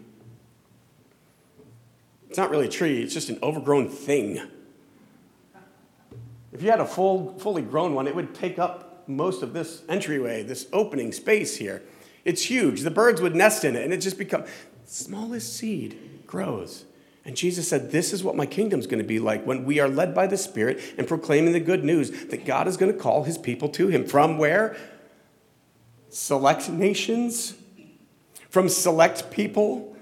it's 2.29 2.37
not 2.37 2.49
really 2.49 2.65
a 2.65 2.71
tree, 2.71 3.03
it's 3.03 3.13
just 3.13 3.29
an 3.29 3.37
overgrown 3.43 3.89
thing. 3.89 4.41
If 6.51 6.61
you 6.61 6.69
had 6.69 6.79
a 6.79 6.85
full, 6.85 7.37
fully 7.39 7.61
grown 7.61 7.93
one, 7.93 8.07
it 8.07 8.15
would 8.15 8.33
take 8.33 8.59
up 8.59 9.07
most 9.07 9.43
of 9.43 9.53
this 9.53 9.83
entryway, 9.89 10.43
this 10.43 10.67
opening 10.71 11.11
space 11.11 11.57
here. 11.57 11.83
It's 12.25 12.43
huge. 12.43 12.81
The 12.81 12.91
birds 12.91 13.21
would 13.21 13.35
nest 13.35 13.65
in 13.65 13.75
it, 13.75 13.83
and 13.83 13.93
it 13.93 13.97
just 13.97 14.17
become 14.17 14.45
smallest 14.85 15.55
seed 15.55 16.23
grows. 16.25 16.85
And 17.25 17.35
Jesus 17.35 17.67
said, 17.67 17.91
This 17.91 18.13
is 18.13 18.23
what 18.23 18.35
my 18.35 18.45
kingdom's 18.45 18.87
going 18.87 18.99
to 18.99 19.07
be 19.07 19.19
like 19.19 19.45
when 19.45 19.65
we 19.65 19.79
are 19.79 19.87
led 19.87 20.13
by 20.13 20.27
the 20.27 20.37
Spirit 20.37 20.79
and 20.97 21.07
proclaiming 21.07 21.53
the 21.53 21.59
good 21.59 21.83
news 21.83 22.11
that 22.27 22.45
God 22.45 22.67
is 22.67 22.77
going 22.77 22.91
to 22.91 22.97
call 22.97 23.23
his 23.23 23.37
people 23.37 23.69
to 23.69 23.87
him. 23.87 24.05
From 24.05 24.37
where? 24.37 24.75
Select 26.13 26.69
nations, 26.69 27.55
from 28.49 28.69
select 28.69 29.31
people, 29.31 29.97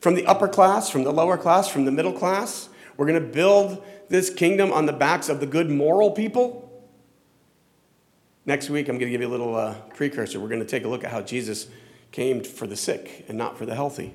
from 0.00 0.14
the 0.14 0.24
upper 0.26 0.46
class, 0.46 0.88
from 0.88 1.02
the 1.02 1.12
lower 1.12 1.36
class, 1.36 1.68
from 1.68 1.84
the 1.84 1.90
middle 1.90 2.12
class. 2.12 2.68
We're 2.96 3.06
going 3.06 3.20
to 3.20 3.28
build 3.32 3.84
this 4.08 4.30
kingdom 4.30 4.72
on 4.72 4.86
the 4.86 4.92
backs 4.92 5.28
of 5.28 5.40
the 5.40 5.46
good 5.46 5.68
moral 5.68 6.12
people. 6.12 6.62
Next 8.44 8.70
week, 8.70 8.88
I'm 8.88 8.96
going 8.96 9.08
to 9.08 9.10
give 9.10 9.20
you 9.20 9.26
a 9.26 9.28
little 9.28 9.56
uh, 9.56 9.74
precursor. 9.94 10.38
We're 10.38 10.48
going 10.48 10.60
to 10.60 10.66
take 10.66 10.84
a 10.84 10.88
look 10.88 11.02
at 11.02 11.10
how 11.10 11.20
Jesus 11.20 11.66
came 12.12 12.44
for 12.44 12.68
the 12.68 12.76
sick 12.76 13.24
and 13.28 13.36
not 13.36 13.58
for 13.58 13.66
the 13.66 13.74
healthy. 13.74 14.14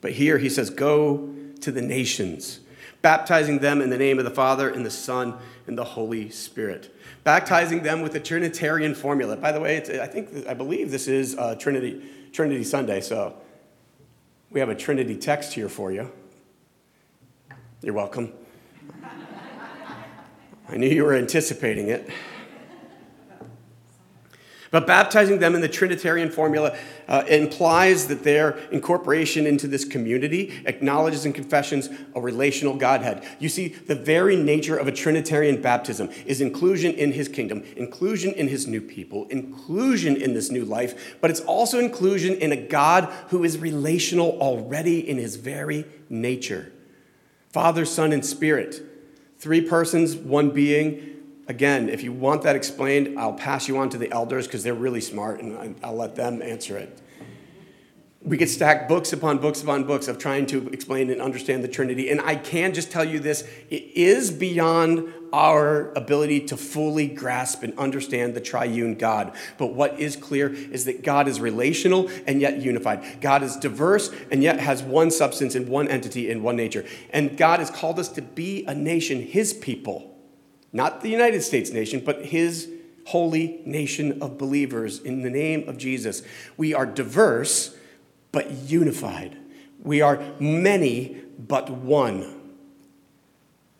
But 0.00 0.12
here 0.12 0.38
he 0.38 0.48
says, 0.48 0.68
Go 0.68 1.32
to 1.60 1.70
the 1.70 1.80
nations, 1.80 2.58
baptizing 3.02 3.58
them 3.58 3.80
in 3.80 3.90
the 3.90 3.98
name 3.98 4.18
of 4.18 4.24
the 4.24 4.30
Father, 4.30 4.68
and 4.68 4.84
the 4.84 4.90
Son, 4.90 5.34
and 5.66 5.76
the 5.76 5.84
Holy 5.84 6.30
Spirit 6.30 6.94
baptizing 7.28 7.82
them 7.82 8.00
with 8.00 8.12
the 8.12 8.20
Trinitarian 8.20 8.94
formula. 8.94 9.36
By 9.36 9.52
the 9.52 9.60
way, 9.60 9.76
I 10.00 10.06
think, 10.06 10.46
I 10.46 10.54
believe 10.54 10.90
this 10.90 11.08
is 11.08 11.36
uh, 11.36 11.56
Trinity, 11.56 12.02
Trinity 12.32 12.64
Sunday, 12.64 13.02
so 13.02 13.34
we 14.50 14.60
have 14.60 14.70
a 14.70 14.74
Trinity 14.74 15.14
text 15.14 15.52
here 15.52 15.68
for 15.68 15.92
you. 15.92 16.10
You're 17.82 17.92
welcome. 17.92 18.32
I 20.70 20.78
knew 20.78 20.88
you 20.88 21.04
were 21.04 21.14
anticipating 21.14 21.88
it. 21.88 22.08
But 24.70 24.86
baptizing 24.86 25.38
them 25.38 25.54
in 25.54 25.62
the 25.62 25.68
Trinitarian 25.68 26.30
formula 26.30 26.76
uh, 27.06 27.24
implies 27.26 28.06
that 28.08 28.22
their 28.22 28.58
incorporation 28.70 29.46
into 29.46 29.66
this 29.66 29.84
community 29.84 30.60
acknowledges 30.66 31.24
and 31.24 31.34
confessions 31.34 31.88
a 32.14 32.20
relational 32.20 32.76
Godhead. 32.76 33.26
You 33.38 33.48
see, 33.48 33.68
the 33.68 33.94
very 33.94 34.36
nature 34.36 34.76
of 34.76 34.86
a 34.86 34.92
Trinitarian 34.92 35.62
baptism 35.62 36.10
is 36.26 36.40
inclusion 36.40 36.92
in 36.94 37.12
his 37.12 37.28
kingdom, 37.28 37.62
inclusion 37.76 38.32
in 38.34 38.48
his 38.48 38.66
new 38.66 38.82
people, 38.82 39.26
inclusion 39.28 40.16
in 40.16 40.34
this 40.34 40.50
new 40.50 40.64
life, 40.64 41.16
but 41.20 41.30
it's 41.30 41.40
also 41.40 41.78
inclusion 41.78 42.34
in 42.34 42.52
a 42.52 42.56
God 42.56 43.04
who 43.28 43.44
is 43.44 43.58
relational 43.58 44.38
already 44.40 45.08
in 45.08 45.16
his 45.16 45.36
very 45.36 45.86
nature. 46.10 46.72
Father, 47.50 47.86
Son, 47.86 48.12
and 48.12 48.24
Spirit, 48.24 48.82
three 49.38 49.62
persons, 49.62 50.14
one 50.14 50.50
being 50.50 51.17
Again, 51.48 51.88
if 51.88 52.02
you 52.02 52.12
want 52.12 52.42
that 52.42 52.56
explained, 52.56 53.18
I'll 53.18 53.32
pass 53.32 53.68
you 53.68 53.78
on 53.78 53.88
to 53.90 53.98
the 53.98 54.12
elders 54.12 54.46
because 54.46 54.62
they're 54.62 54.74
really 54.74 55.00
smart 55.00 55.40
and 55.40 55.74
I'll 55.82 55.96
let 55.96 56.14
them 56.14 56.42
answer 56.42 56.76
it. 56.76 57.00
We 58.20 58.36
could 58.36 58.50
stack 58.50 58.86
books 58.86 59.14
upon 59.14 59.38
books 59.38 59.62
upon 59.62 59.84
books 59.84 60.08
of 60.08 60.18
trying 60.18 60.44
to 60.46 60.68
explain 60.68 61.08
and 61.08 61.22
understand 61.22 61.64
the 61.64 61.68
Trinity. 61.68 62.10
And 62.10 62.20
I 62.20 62.34
can 62.34 62.74
just 62.74 62.90
tell 62.90 63.04
you 63.04 63.18
this 63.18 63.48
it 63.70 63.84
is 63.94 64.30
beyond 64.30 65.14
our 65.32 65.90
ability 65.92 66.40
to 66.48 66.56
fully 66.56 67.06
grasp 67.06 67.62
and 67.62 67.78
understand 67.78 68.34
the 68.34 68.40
triune 68.42 68.96
God. 68.96 69.34
But 69.56 69.68
what 69.68 69.98
is 69.98 70.16
clear 70.16 70.52
is 70.52 70.84
that 70.84 71.02
God 71.02 71.28
is 71.28 71.40
relational 71.40 72.10
and 72.26 72.42
yet 72.42 72.60
unified. 72.60 73.22
God 73.22 73.42
is 73.42 73.56
diverse 73.56 74.10
and 74.30 74.42
yet 74.42 74.60
has 74.60 74.82
one 74.82 75.10
substance 75.10 75.54
and 75.54 75.66
one 75.66 75.88
entity 75.88 76.30
and 76.30 76.42
one 76.42 76.56
nature. 76.56 76.84
And 77.10 77.38
God 77.38 77.60
has 77.60 77.70
called 77.70 77.98
us 77.98 78.08
to 78.10 78.22
be 78.22 78.66
a 78.66 78.74
nation, 78.74 79.22
his 79.22 79.54
people 79.54 80.17
not 80.72 81.00
the 81.00 81.08
United 81.08 81.42
States 81.42 81.70
nation, 81.70 82.02
but 82.04 82.26
his 82.26 82.70
holy 83.06 83.62
nation 83.64 84.20
of 84.22 84.36
believers 84.36 85.00
in 85.00 85.22
the 85.22 85.30
name 85.30 85.68
of 85.68 85.78
Jesus. 85.78 86.22
We 86.56 86.74
are 86.74 86.84
diverse, 86.84 87.74
but 88.32 88.50
unified. 88.50 89.36
We 89.82 90.02
are 90.02 90.22
many, 90.38 91.22
but 91.38 91.70
one. 91.70 92.52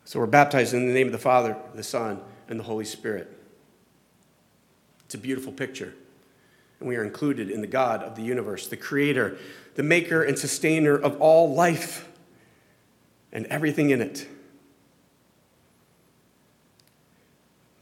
So 0.05 0.19
we're 0.19 0.25
baptized 0.25 0.73
in 0.73 0.87
the 0.87 0.93
name 0.93 1.05
of 1.05 1.11
the 1.11 1.19
Father, 1.19 1.55
the 1.75 1.83
Son, 1.83 2.19
and 2.47 2.59
the 2.59 2.63
Holy 2.63 2.85
Spirit. 2.85 3.31
It's 5.05 5.13
a 5.13 5.19
beautiful 5.19 5.51
picture. 5.51 5.93
And 6.79 6.89
we 6.89 6.95
are 6.95 7.03
included 7.03 7.51
in 7.51 7.61
the 7.61 7.67
God 7.67 8.01
of 8.01 8.15
the 8.15 8.23
universe, 8.23 8.67
the 8.67 8.77
creator, 8.77 9.37
the 9.75 9.83
maker 9.83 10.23
and 10.23 10.39
sustainer 10.39 10.97
of 10.97 11.21
all 11.21 11.53
life 11.53 12.09
and 13.31 13.45
everything 13.47 13.91
in 13.91 14.01
it. 14.01 14.27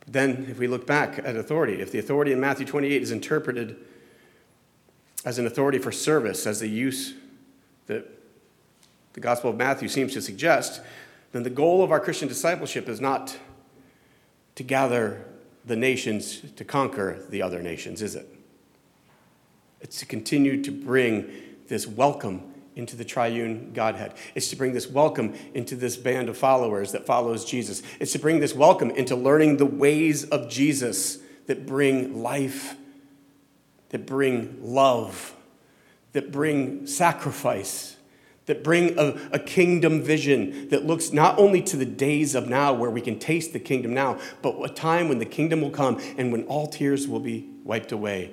Then, 0.07 0.47
if 0.49 0.57
we 0.57 0.67
look 0.67 0.87
back 0.87 1.19
at 1.19 1.35
authority, 1.35 1.81
if 1.81 1.91
the 1.91 1.99
authority 1.99 2.31
in 2.31 2.39
Matthew 2.39 2.65
28 2.65 3.01
is 3.01 3.11
interpreted 3.11 3.75
as 5.25 5.37
an 5.37 5.45
authority 5.45 5.79
for 5.79 5.91
service, 5.91 6.47
as 6.47 6.61
the 6.61 6.69
use 6.69 7.13
that 7.87 8.09
the 9.13 9.19
Gospel 9.19 9.49
of 9.49 9.57
Matthew 9.57 9.89
seems 9.89 10.13
to 10.13 10.21
suggest, 10.21 10.81
then 11.33 11.43
the 11.43 11.49
goal 11.49 11.83
of 11.83 11.91
our 11.91 11.99
Christian 11.99 12.27
discipleship 12.27 12.87
is 12.87 13.01
not 13.01 13.37
to 14.55 14.63
gather 14.63 15.25
the 15.65 15.75
nations 15.75 16.41
to 16.55 16.63
conquer 16.63 17.21
the 17.29 17.41
other 17.41 17.61
nations, 17.61 18.01
is 18.01 18.15
it? 18.15 18.27
It's 19.81 19.99
to 19.99 20.05
continue 20.05 20.63
to 20.63 20.71
bring 20.71 21.29
this 21.67 21.85
welcome 21.85 22.53
into 22.77 22.95
the 22.95 23.05
triune 23.05 23.71
Godhead. 23.73 24.13
It's 24.35 24.49
to 24.49 24.55
bring 24.55 24.73
this 24.73 24.87
welcome 24.87 25.35
into 25.53 25.75
this 25.75 25.97
band 25.97 26.29
of 26.29 26.37
followers 26.37 26.91
that 26.91 27.05
follows 27.05 27.43
Jesus. 27.43 27.81
It's 27.99 28.13
to 28.13 28.19
bring 28.19 28.39
this 28.39 28.53
welcome 28.53 28.91
into 28.91 29.15
learning 29.15 29.57
the 29.57 29.65
ways 29.65 30.25
of 30.25 30.49
Jesus 30.49 31.17
that 31.47 31.65
bring 31.65 32.21
life, 32.21 32.75
that 33.89 34.05
bring 34.05 34.57
love, 34.61 35.35
that 36.13 36.31
bring 36.31 36.85
sacrifice 36.87 37.97
that 38.47 38.63
bring 38.63 38.97
a, 38.97 39.15
a, 39.33 39.39
kingdom 39.39 40.01
vision 40.01 40.69
that 40.69 40.85
looks 40.85 41.11
not 41.11 41.37
only 41.37 41.61
to 41.61 41.77
the 41.77 41.85
days 41.85 42.33
of 42.33 42.47
now 42.47 42.73
where 42.73 42.89
we 42.89 43.01
can 43.01 43.19
taste 43.19 43.53
the 43.53 43.59
kingdom 43.59 43.93
now, 43.93 44.17
but 44.41 44.55
a 44.63 44.73
time 44.73 45.09
when 45.09 45.19
the 45.19 45.25
kingdom 45.25 45.61
will 45.61 45.69
come 45.69 46.01
and 46.17 46.31
when 46.31 46.43
all 46.45 46.65
tears 46.65 47.07
will 47.07 47.19
be 47.19 47.49
wiped 47.63 47.91
away. 47.91 48.31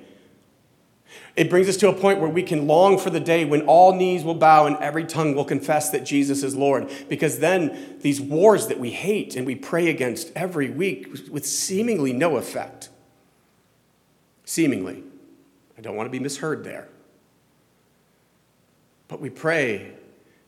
It 1.35 1.49
brings 1.49 1.67
us 1.67 1.75
to 1.77 1.89
a 1.89 1.93
point 1.93 2.19
where 2.19 2.29
we 2.29 2.43
can 2.43 2.65
long 2.65 2.97
for 2.97 3.09
the 3.09 3.19
day 3.19 3.43
when 3.43 3.63
all 3.63 3.93
knees 3.93 4.23
will 4.23 4.35
bow 4.35 4.67
and 4.67 4.77
every 4.77 5.03
tongue 5.03 5.35
will 5.35 5.43
confess 5.43 5.89
that 5.89 6.05
Jesus 6.05 6.43
is 6.43 6.55
Lord. 6.55 6.89
Because 7.09 7.39
then 7.39 7.97
these 7.99 8.21
wars 8.21 8.67
that 8.67 8.79
we 8.79 8.91
hate 8.91 9.35
and 9.35 9.45
we 9.45 9.55
pray 9.55 9.89
against 9.89 10.31
every 10.35 10.69
week 10.69 11.29
with 11.29 11.45
seemingly 11.45 12.13
no 12.13 12.37
effect, 12.37 12.89
seemingly, 14.45 15.03
I 15.77 15.81
don't 15.81 15.97
want 15.97 16.07
to 16.07 16.11
be 16.11 16.19
misheard 16.19 16.63
there. 16.63 16.87
But 19.09 19.19
we 19.19 19.29
pray 19.29 19.91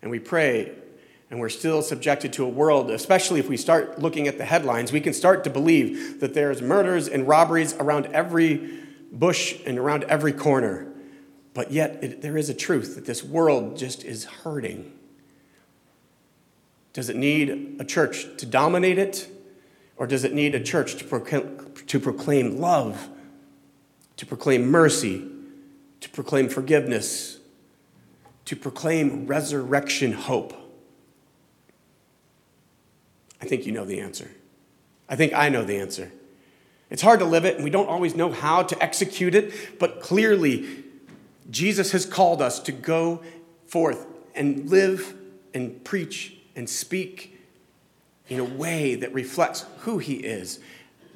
and 0.02 0.10
we 0.10 0.20
pray 0.20 0.72
and 1.30 1.40
we're 1.40 1.50
still 1.50 1.82
subjected 1.82 2.32
to 2.34 2.46
a 2.46 2.50
world, 2.50 2.90
especially 2.90 3.42
if 3.42 3.50
we 3.50 3.58
start 3.58 4.00
looking 4.00 4.28
at 4.30 4.38
the 4.38 4.46
headlines, 4.46 4.94
we 4.94 5.02
can 5.02 5.14
start 5.14 5.44
to 5.44 5.50
believe 5.50 6.22
that 6.22 6.34
there's 6.34 6.62
murders 6.62 7.10
and 7.10 7.28
robberies 7.28 7.74
around 7.74 8.06
every 8.08 8.87
bush 9.12 9.60
and 9.66 9.78
around 9.78 10.04
every 10.06 10.34
corner. 10.34 10.88
But 11.54 11.72
yet, 11.72 12.04
it, 12.04 12.22
there 12.22 12.38
is 12.38 12.50
a 12.50 12.54
truth 12.54 12.96
that 12.96 13.06
this 13.06 13.24
world 13.24 13.78
just 13.78 14.04
is 14.04 14.26
hurting. 14.26 14.94
Does 16.94 17.10
it 17.10 17.16
need 17.16 17.78
a 17.80 17.86
church 17.86 18.28
to 18.38 18.46
dominate 18.46 18.98
it? 18.98 19.30
Or 19.98 20.06
does 20.06 20.24
it 20.24 20.34
need 20.34 20.54
a 20.54 20.64
church 20.64 20.96
to 20.98 21.72
to 21.88 22.00
proclaim 22.00 22.58
love, 22.58 23.10
to 24.18 24.26
proclaim 24.26 24.70
mercy, 24.70 25.28
to 26.02 26.10
proclaim 26.10 26.50
forgiveness, 26.50 27.40
to 28.46 28.56
proclaim 28.56 29.26
resurrection 29.26 30.14
hope? 30.14 30.54
I 33.42 33.46
think 33.46 33.66
you 33.66 33.72
know 33.72 33.86
the 33.86 34.00
answer. 34.00 34.30
I 35.10 35.16
think 35.16 35.34
I 35.34 35.50
know 35.50 35.64
the 35.64 35.78
answer. 35.78 36.12
It's 36.90 37.02
hard 37.02 37.20
to 37.20 37.26
live 37.26 37.46
it, 37.46 37.56
and 37.56 37.64
we 37.64 37.70
don't 37.70 37.90
always 37.90 38.16
know 38.16 38.32
how 38.32 38.64
to 38.64 38.84
execute 38.84 39.36
it, 39.36 39.78
but 39.80 40.00
clearly, 40.02 40.84
Jesus 41.50 41.92
has 41.92 42.06
called 42.06 42.42
us 42.42 42.60
to 42.62 42.72
go 42.72 43.22
forth 43.66 44.06
and 44.36 44.70
live 44.70 45.14
and 45.54 45.84
preach 45.84 46.36
and 46.56 46.70
speak 46.70 47.38
in 48.30 48.40
a 48.40 48.44
way 48.44 48.96
that 48.96 49.14
reflects 49.14 49.66
who 49.80 49.98
he 49.98 50.16
is 50.16 50.60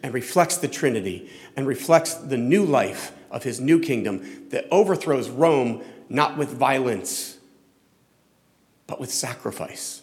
and 0.03 0.13
reflects 0.13 0.57
the 0.57 0.67
Trinity 0.67 1.29
and 1.55 1.67
reflects 1.67 2.15
the 2.15 2.37
new 2.37 2.65
life 2.65 3.13
of 3.29 3.43
his 3.43 3.59
new 3.59 3.79
kingdom 3.79 4.47
that 4.49 4.67
overthrows 4.71 5.29
Rome 5.29 5.83
not 6.09 6.37
with 6.37 6.49
violence, 6.49 7.37
but 8.87 8.99
with 8.99 9.11
sacrifice. 9.11 10.01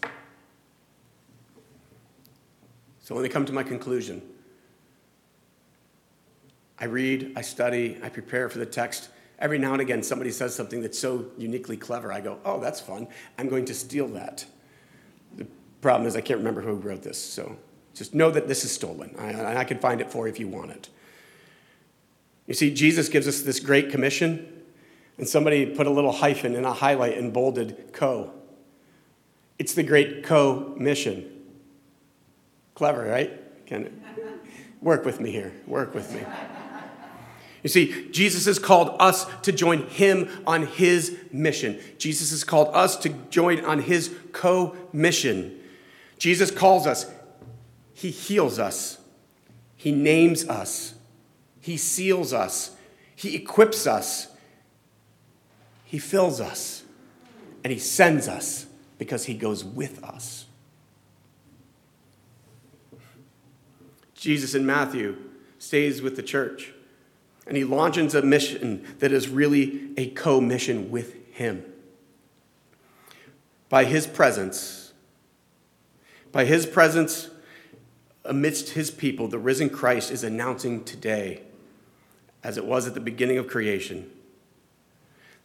So 3.00 3.14
let 3.14 3.22
me 3.22 3.28
come 3.28 3.44
to 3.46 3.52
my 3.52 3.62
conclusion. 3.62 4.22
I 6.80 6.84
read, 6.84 7.32
I 7.36 7.42
study, 7.42 7.98
I 8.02 8.08
prepare 8.08 8.48
for 8.48 8.58
the 8.58 8.66
text. 8.66 9.08
Every 9.38 9.58
now 9.58 9.72
and 9.72 9.80
again, 9.80 10.02
somebody 10.02 10.30
says 10.30 10.54
something 10.54 10.80
that's 10.80 10.98
so 10.98 11.26
uniquely 11.36 11.76
clever. 11.76 12.12
I 12.12 12.20
go, 12.20 12.38
oh, 12.44 12.60
that's 12.60 12.80
fun. 12.80 13.08
I'm 13.36 13.48
going 13.48 13.64
to 13.66 13.74
steal 13.74 14.08
that. 14.08 14.44
The 15.36 15.46
problem 15.80 16.06
is, 16.06 16.16
I 16.16 16.20
can't 16.20 16.38
remember 16.38 16.60
who 16.60 16.74
wrote 16.74 17.02
this. 17.02 17.22
So 17.22 17.56
just 17.94 18.14
know 18.14 18.30
that 18.30 18.48
this 18.48 18.64
is 18.64 18.72
stolen. 18.72 19.14
I, 19.18 19.58
I 19.58 19.64
can 19.64 19.78
find 19.78 20.00
it 20.00 20.10
for 20.10 20.26
you 20.26 20.32
if 20.32 20.38
you 20.38 20.48
want 20.48 20.70
it. 20.70 20.88
You 22.46 22.54
see, 22.54 22.72
Jesus 22.72 23.08
gives 23.08 23.28
us 23.28 23.42
this 23.42 23.60
great 23.60 23.90
commission 23.90 24.58
and 25.18 25.28
somebody 25.28 25.66
put 25.66 25.86
a 25.86 25.90
little 25.90 26.12
hyphen 26.12 26.54
and 26.54 26.64
a 26.64 26.72
highlight 26.72 27.18
and 27.18 27.32
bolded 27.32 27.92
co. 27.92 28.32
It's 29.58 29.74
the 29.74 29.82
great 29.82 30.24
co 30.24 30.74
mission. 30.78 31.28
Clever, 32.74 33.04
right? 33.04 33.66
Can 33.66 33.86
it 33.86 33.92
work 34.80 35.04
with 35.04 35.20
me 35.20 35.30
here. 35.30 35.52
Work 35.66 35.94
with 35.94 36.14
me. 36.14 36.22
You 37.62 37.68
see, 37.68 38.08
Jesus 38.10 38.46
has 38.46 38.58
called 38.58 38.96
us 39.00 39.26
to 39.42 39.52
join 39.52 39.86
him 39.88 40.28
on 40.46 40.66
his 40.66 41.18
mission. 41.32 41.80
Jesus 41.98 42.30
has 42.30 42.44
called 42.44 42.68
us 42.74 42.96
to 42.98 43.08
join 43.30 43.64
on 43.64 43.82
his 43.82 44.14
co 44.32 44.76
mission. 44.92 45.58
Jesus 46.18 46.50
calls 46.50 46.86
us, 46.86 47.10
he 47.94 48.10
heals 48.10 48.58
us, 48.58 48.98
he 49.76 49.92
names 49.92 50.48
us, 50.48 50.94
he 51.60 51.76
seals 51.76 52.32
us, 52.32 52.76
he 53.14 53.34
equips 53.34 53.86
us, 53.86 54.28
he 55.84 55.98
fills 55.98 56.40
us. 56.40 56.84
And 57.64 57.72
He 57.72 57.78
sends 57.78 58.28
us 58.28 58.66
because 58.98 59.24
He 59.24 59.34
goes 59.34 59.64
with 59.64 60.02
us. 60.04 60.46
Jesus 64.14 64.54
in 64.54 64.66
Matthew 64.66 65.16
stays 65.58 66.02
with 66.02 66.16
the 66.16 66.22
church 66.22 66.72
and 67.48 67.56
he 67.56 67.64
launches 67.64 68.14
a 68.14 68.22
mission 68.22 68.84
that 68.98 69.11
is 69.11 69.28
really 69.28 69.90
a 69.96 70.11
co 70.11 70.40
mission 70.40 70.90
with 70.90 71.14
Him. 71.32 71.64
By 73.68 73.84
His 73.84 74.06
presence, 74.06 74.92
by 76.30 76.44
His 76.44 76.66
presence 76.66 77.30
amidst 78.24 78.70
His 78.70 78.90
people, 78.90 79.28
the 79.28 79.38
risen 79.38 79.70
Christ 79.70 80.11
is 80.11 80.22
announcing 80.22 80.84
today, 80.84 81.42
as 82.44 82.56
it 82.56 82.64
was 82.64 82.87
at 82.87 82.94
the 82.94 83.00
beginning 83.00 83.38
of 83.38 83.48
creation 83.48 84.11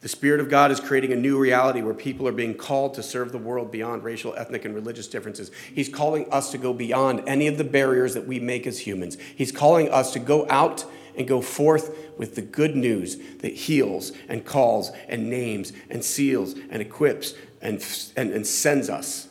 the 0.04 0.10
Spirit 0.10 0.42
of 0.42 0.50
God 0.50 0.70
is 0.70 0.82
creating 0.82 1.14
a 1.14 1.16
new 1.16 1.40
reality 1.40 1.82
where 1.82 1.94
people 1.94 2.28
are 2.28 2.34
being 2.34 2.56
called 2.56 2.94
to 2.96 3.02
serve 3.02 3.32
the 3.32 3.38
world 3.38 3.72
beyond 3.72 4.04
racial, 4.04 4.36
ethnic, 4.36 4.66
and 4.66 4.76
religious 4.76 5.08
differences. 5.08 5.50
He's 5.74 5.88
calling 5.88 6.30
us 6.30 6.52
to 6.52 6.58
go 6.58 6.74
beyond 6.74 7.24
any 7.26 7.48
of 7.48 7.58
the 7.58 7.64
barriers 7.64 8.14
that 8.16 8.28
we 8.28 8.38
make 8.42 8.68
as 8.68 8.80
humans. 8.80 9.18
He's 9.34 9.54
calling 9.54 9.90
us 9.90 10.12
to 10.12 10.20
go 10.20 10.46
out 10.50 10.84
and 11.18 11.28
go 11.28 11.42
forth 11.42 11.96
with 12.18 12.36
the 12.36 12.42
good 12.42 12.76
news 12.76 13.18
that 13.40 13.54
heals 13.54 14.12
and 14.28 14.46
calls 14.46 14.92
and 15.08 15.30
names 15.30 15.74
and 15.90 16.04
seals 16.04 16.56
and 16.70 16.82
equips 16.82 17.34
and, 17.62 17.86
and, 18.16 18.32
and 18.32 18.46
sends 18.46 18.90
us. 18.90 19.28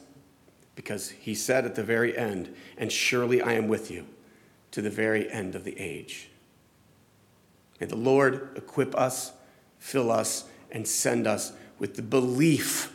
Because 0.74 1.10
he 1.10 1.34
said 1.34 1.64
at 1.64 1.74
the 1.74 1.82
very 1.82 2.16
end, 2.16 2.54
and 2.78 2.90
surely 2.90 3.42
I 3.42 3.52
am 3.52 3.68
with 3.68 3.90
you 3.90 4.06
to 4.70 4.80
the 4.80 4.90
very 4.90 5.30
end 5.30 5.54
of 5.54 5.64
the 5.64 5.78
age. 5.78 6.30
May 7.78 7.86
the 7.86 7.96
Lord 7.96 8.50
equip 8.56 8.94
us, 8.94 9.32
fill 9.78 10.10
us, 10.10 10.44
and 10.70 10.86
send 10.86 11.26
us 11.26 11.52
with 11.78 11.96
the 11.96 12.02
belief 12.02 12.94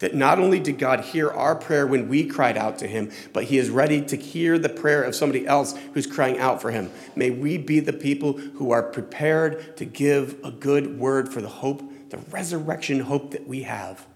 that 0.00 0.14
not 0.14 0.38
only 0.38 0.58
did 0.58 0.78
God 0.78 1.00
hear 1.00 1.30
our 1.30 1.54
prayer 1.54 1.86
when 1.86 2.08
we 2.08 2.26
cried 2.26 2.56
out 2.56 2.78
to 2.78 2.86
him, 2.86 3.10
but 3.32 3.44
he 3.44 3.58
is 3.58 3.70
ready 3.70 4.02
to 4.06 4.16
hear 4.16 4.58
the 4.58 4.68
prayer 4.68 5.02
of 5.02 5.14
somebody 5.14 5.46
else 5.46 5.74
who's 5.94 6.06
crying 6.06 6.38
out 6.38 6.60
for 6.60 6.70
him. 6.70 6.90
May 7.14 7.30
we 7.30 7.58
be 7.58 7.80
the 7.80 7.92
people 7.92 8.32
who 8.32 8.70
are 8.70 8.82
prepared 8.82 9.76
to 9.76 9.84
give 9.84 10.36
a 10.42 10.50
good 10.50 10.98
word 10.98 11.32
for 11.32 11.40
the 11.40 11.48
hope, 11.48 11.82
the 12.10 12.18
resurrection 12.30 13.00
hope 13.00 13.30
that 13.30 13.46
we 13.46 13.62
have. 13.62 14.06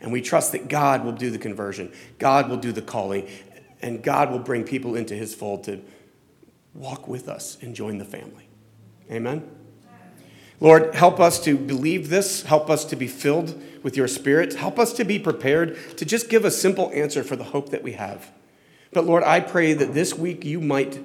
And 0.00 0.12
we 0.12 0.22
trust 0.22 0.52
that 0.52 0.68
God 0.68 1.04
will 1.04 1.12
do 1.12 1.30
the 1.30 1.38
conversion, 1.38 1.92
God 2.18 2.48
will 2.48 2.56
do 2.56 2.72
the 2.72 2.82
calling, 2.82 3.28
and 3.82 4.02
God 4.02 4.30
will 4.30 4.38
bring 4.38 4.64
people 4.64 4.94
into 4.94 5.14
his 5.14 5.34
fold 5.34 5.64
to 5.64 5.82
walk 6.74 7.08
with 7.08 7.28
us 7.28 7.58
and 7.60 7.74
join 7.74 7.98
the 7.98 8.04
family. 8.04 8.48
Amen. 9.10 9.59
Lord, 10.60 10.94
help 10.94 11.18
us 11.18 11.42
to 11.44 11.56
believe 11.56 12.10
this. 12.10 12.42
Help 12.42 12.68
us 12.68 12.84
to 12.86 12.96
be 12.96 13.06
filled 13.06 13.60
with 13.82 13.96
your 13.96 14.08
spirit. 14.08 14.54
Help 14.54 14.78
us 14.78 14.92
to 14.94 15.04
be 15.04 15.18
prepared 15.18 15.76
to 15.96 16.04
just 16.04 16.28
give 16.28 16.44
a 16.44 16.50
simple 16.50 16.90
answer 16.92 17.24
for 17.24 17.34
the 17.34 17.44
hope 17.44 17.70
that 17.70 17.82
we 17.82 17.92
have. 17.92 18.30
But 18.92 19.06
Lord, 19.06 19.22
I 19.22 19.40
pray 19.40 19.72
that 19.72 19.94
this 19.94 20.14
week 20.14 20.44
you 20.44 20.60
might 20.60 21.00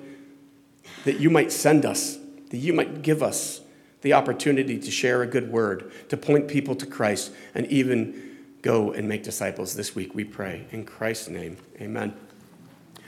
that 1.05 1.19
you 1.19 1.29
might 1.29 1.51
send 1.51 1.85
us, 1.85 2.17
that 2.49 2.57
you 2.57 2.73
might 2.73 3.01
give 3.03 3.21
us 3.23 3.61
the 4.01 4.13
opportunity 4.13 4.79
to 4.79 4.91
share 4.91 5.21
a 5.21 5.27
good 5.27 5.51
word, 5.51 5.91
to 6.09 6.17
point 6.17 6.47
people 6.47 6.75
to 6.75 6.85
Christ, 6.85 7.31
and 7.53 7.65
even 7.67 8.37
go 8.61 8.91
and 8.91 9.07
make 9.07 9.23
disciples 9.23 9.75
this 9.75 9.95
week, 9.95 10.15
we 10.15 10.23
pray. 10.23 10.65
In 10.71 10.85
Christ's 10.85 11.29
name, 11.29 11.57
amen. 11.79 12.13